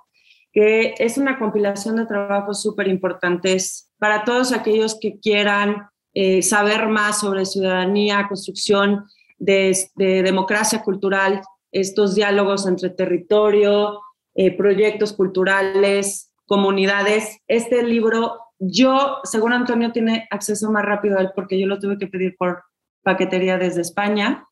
[0.52, 6.88] que es una compilación de trabajos súper importantes para todos aquellos que quieran eh, saber
[6.88, 9.06] más sobre ciudadanía, construcción
[9.38, 11.42] de, democracia cultural,
[11.72, 14.02] estos diálogos entre territorio,
[14.34, 17.38] eh, proyectos culturales, comunidades.
[17.48, 22.00] Este libro, yo, según Antonio, tiene acceso más rápido a él porque yo lo tuve
[22.00, 22.64] que pedir por
[23.04, 24.47] paquetería desde España.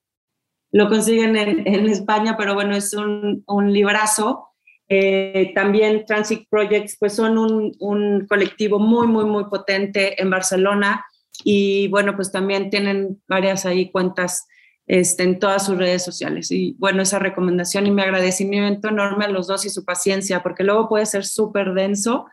[0.76, 4.50] Lo consiguen en, España, pero bueno, es un, un librazo.
[4.90, 11.06] Eh, también Transit Projects, pues son un, un colectivo muy, muy, muy potente en Barcelona
[11.46, 14.48] y bueno, pues también tienen varias ahí cuentas
[14.86, 16.52] este, en todas sus redes sociales.
[16.52, 20.66] Y bueno, esa recomendación y mi agradecimiento enorme a los dos y su paciencia, porque
[20.66, 22.26] luego puede ser súper denso,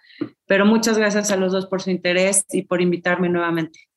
[0.46, 3.91] pero muchas gracias a los dos por su interés y por invitarme nuevamente.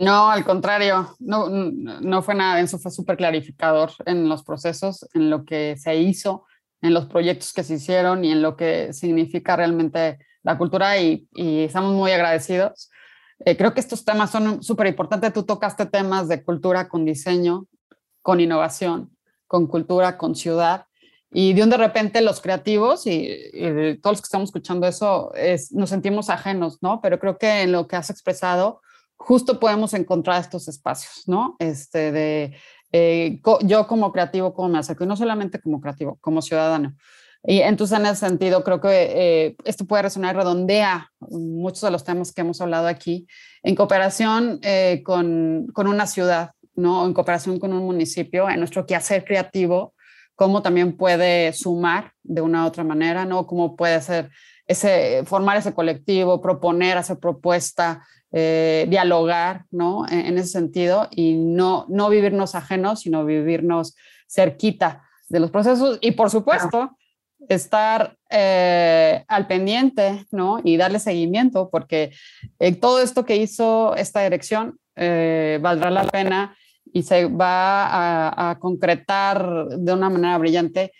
[0.00, 5.30] No, al contrario, no, no fue nada denso, fue súper clarificador en los procesos, en
[5.30, 6.46] lo que se hizo,
[6.82, 11.28] en los proyectos que se hicieron y en lo que significa realmente la cultura y,
[11.34, 12.90] y estamos muy agradecidos
[13.44, 15.32] eh, creo que estos temas son súper importantes.
[15.32, 17.66] Tú tocaste temas de cultura con diseño,
[18.22, 20.86] con innovación, con cultura, con ciudad.
[21.32, 23.28] Y de un de repente los creativos y,
[24.02, 27.00] todos los que estamos escuchando eso es, nos sentimos ajenos, ¿no?
[27.00, 28.82] Pero creo que en lo que has expresado
[29.20, 31.54] justo podemos encontrar estos espacios, ¿no?
[31.58, 32.56] Este de
[32.90, 35.04] eh, yo como creativo, ¿cómo me acerco?
[35.04, 36.96] Y no solamente como creativo, como ciudadano.
[37.44, 42.02] Y entonces, en ese sentido, creo que eh, esto puede resonar, redondea muchos de los
[42.02, 43.26] temas que hemos hablado aquí,
[43.62, 47.06] en cooperación eh, con, con, una ciudad, ¿no?
[47.06, 49.94] en cooperación con un municipio, en nuestro quehacer creativo,
[50.34, 53.46] cómo también puede sumar de una u otra manera, ¿no?
[53.46, 54.30] cómo puede ser
[54.66, 60.06] ese, formar ese colectivo, proponer, hacer propuesta, eh, dialogar, ¿no?
[60.08, 63.96] En, ese sentido, y no, no vivirnos ajenos, sino vivirnos
[64.28, 65.98] cerquita de los procesos.
[66.00, 66.96] Y por supuesto,
[67.48, 70.60] estar eh, al pendiente, ¿no?
[70.62, 72.12] Y darle seguimiento, porque
[72.58, 76.54] eh, todo esto que hizo esta dirección valdrá la pena
[76.92, 80.92] y se va a, concretar de una manera brillante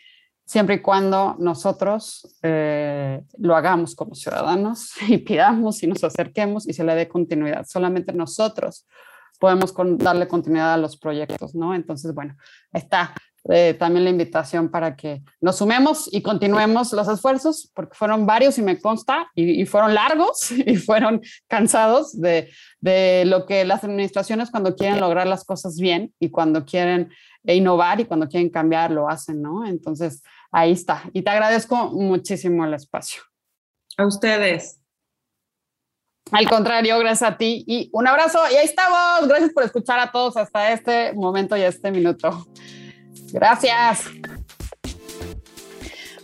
[0.51, 6.83] siempre y cuando nosotros lo hagamos como ciudadanos y pidamos y nos acerquemos y se
[6.83, 7.65] le dé continuidad.
[7.69, 8.85] Solamente nosotros
[9.39, 11.73] podemos darle continuidad a los proyectos, ¿no?
[11.73, 12.37] Entonces, bueno,
[12.73, 13.15] está
[13.49, 18.59] eh, también la invitación para que nos sumemos y continuemos los esfuerzos, porque fueron varios
[18.59, 24.51] y me consta, y, fueron largos y fueron cansados de, de, lo que las administraciones
[24.51, 27.11] cuando quieren lograr las cosas bien y cuando quieren
[27.45, 29.65] innovar y cuando quieren cambiar lo hacen, ¿no?
[29.65, 31.03] Entonces, ahí está.
[31.13, 33.23] Y te agradezco muchísimo el espacio.
[33.97, 34.81] A ustedes.
[36.33, 38.39] Al contrario, gracias a ti y un abrazo.
[38.53, 39.29] Y ahí estamos.
[39.29, 42.47] Gracias por escuchar a todos hasta este momento y este minuto.
[43.33, 44.05] Gracias.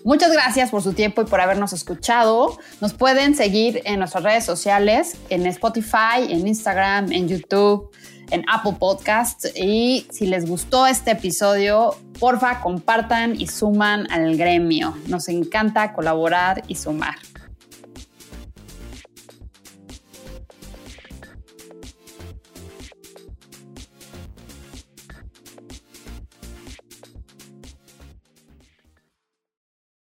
[0.04, 2.56] Muchas gracias por su tiempo y por habernos escuchado.
[2.80, 7.90] Nos pueden seguir en nuestras redes sociales, en Spotify, en Instagram, en YouTube,
[8.30, 9.50] en Apple Podcasts.
[9.54, 14.96] Y si les gustó este episodio, porfa, compartan y suman al gremio.
[15.06, 17.16] Nos encanta colaborar y sumar.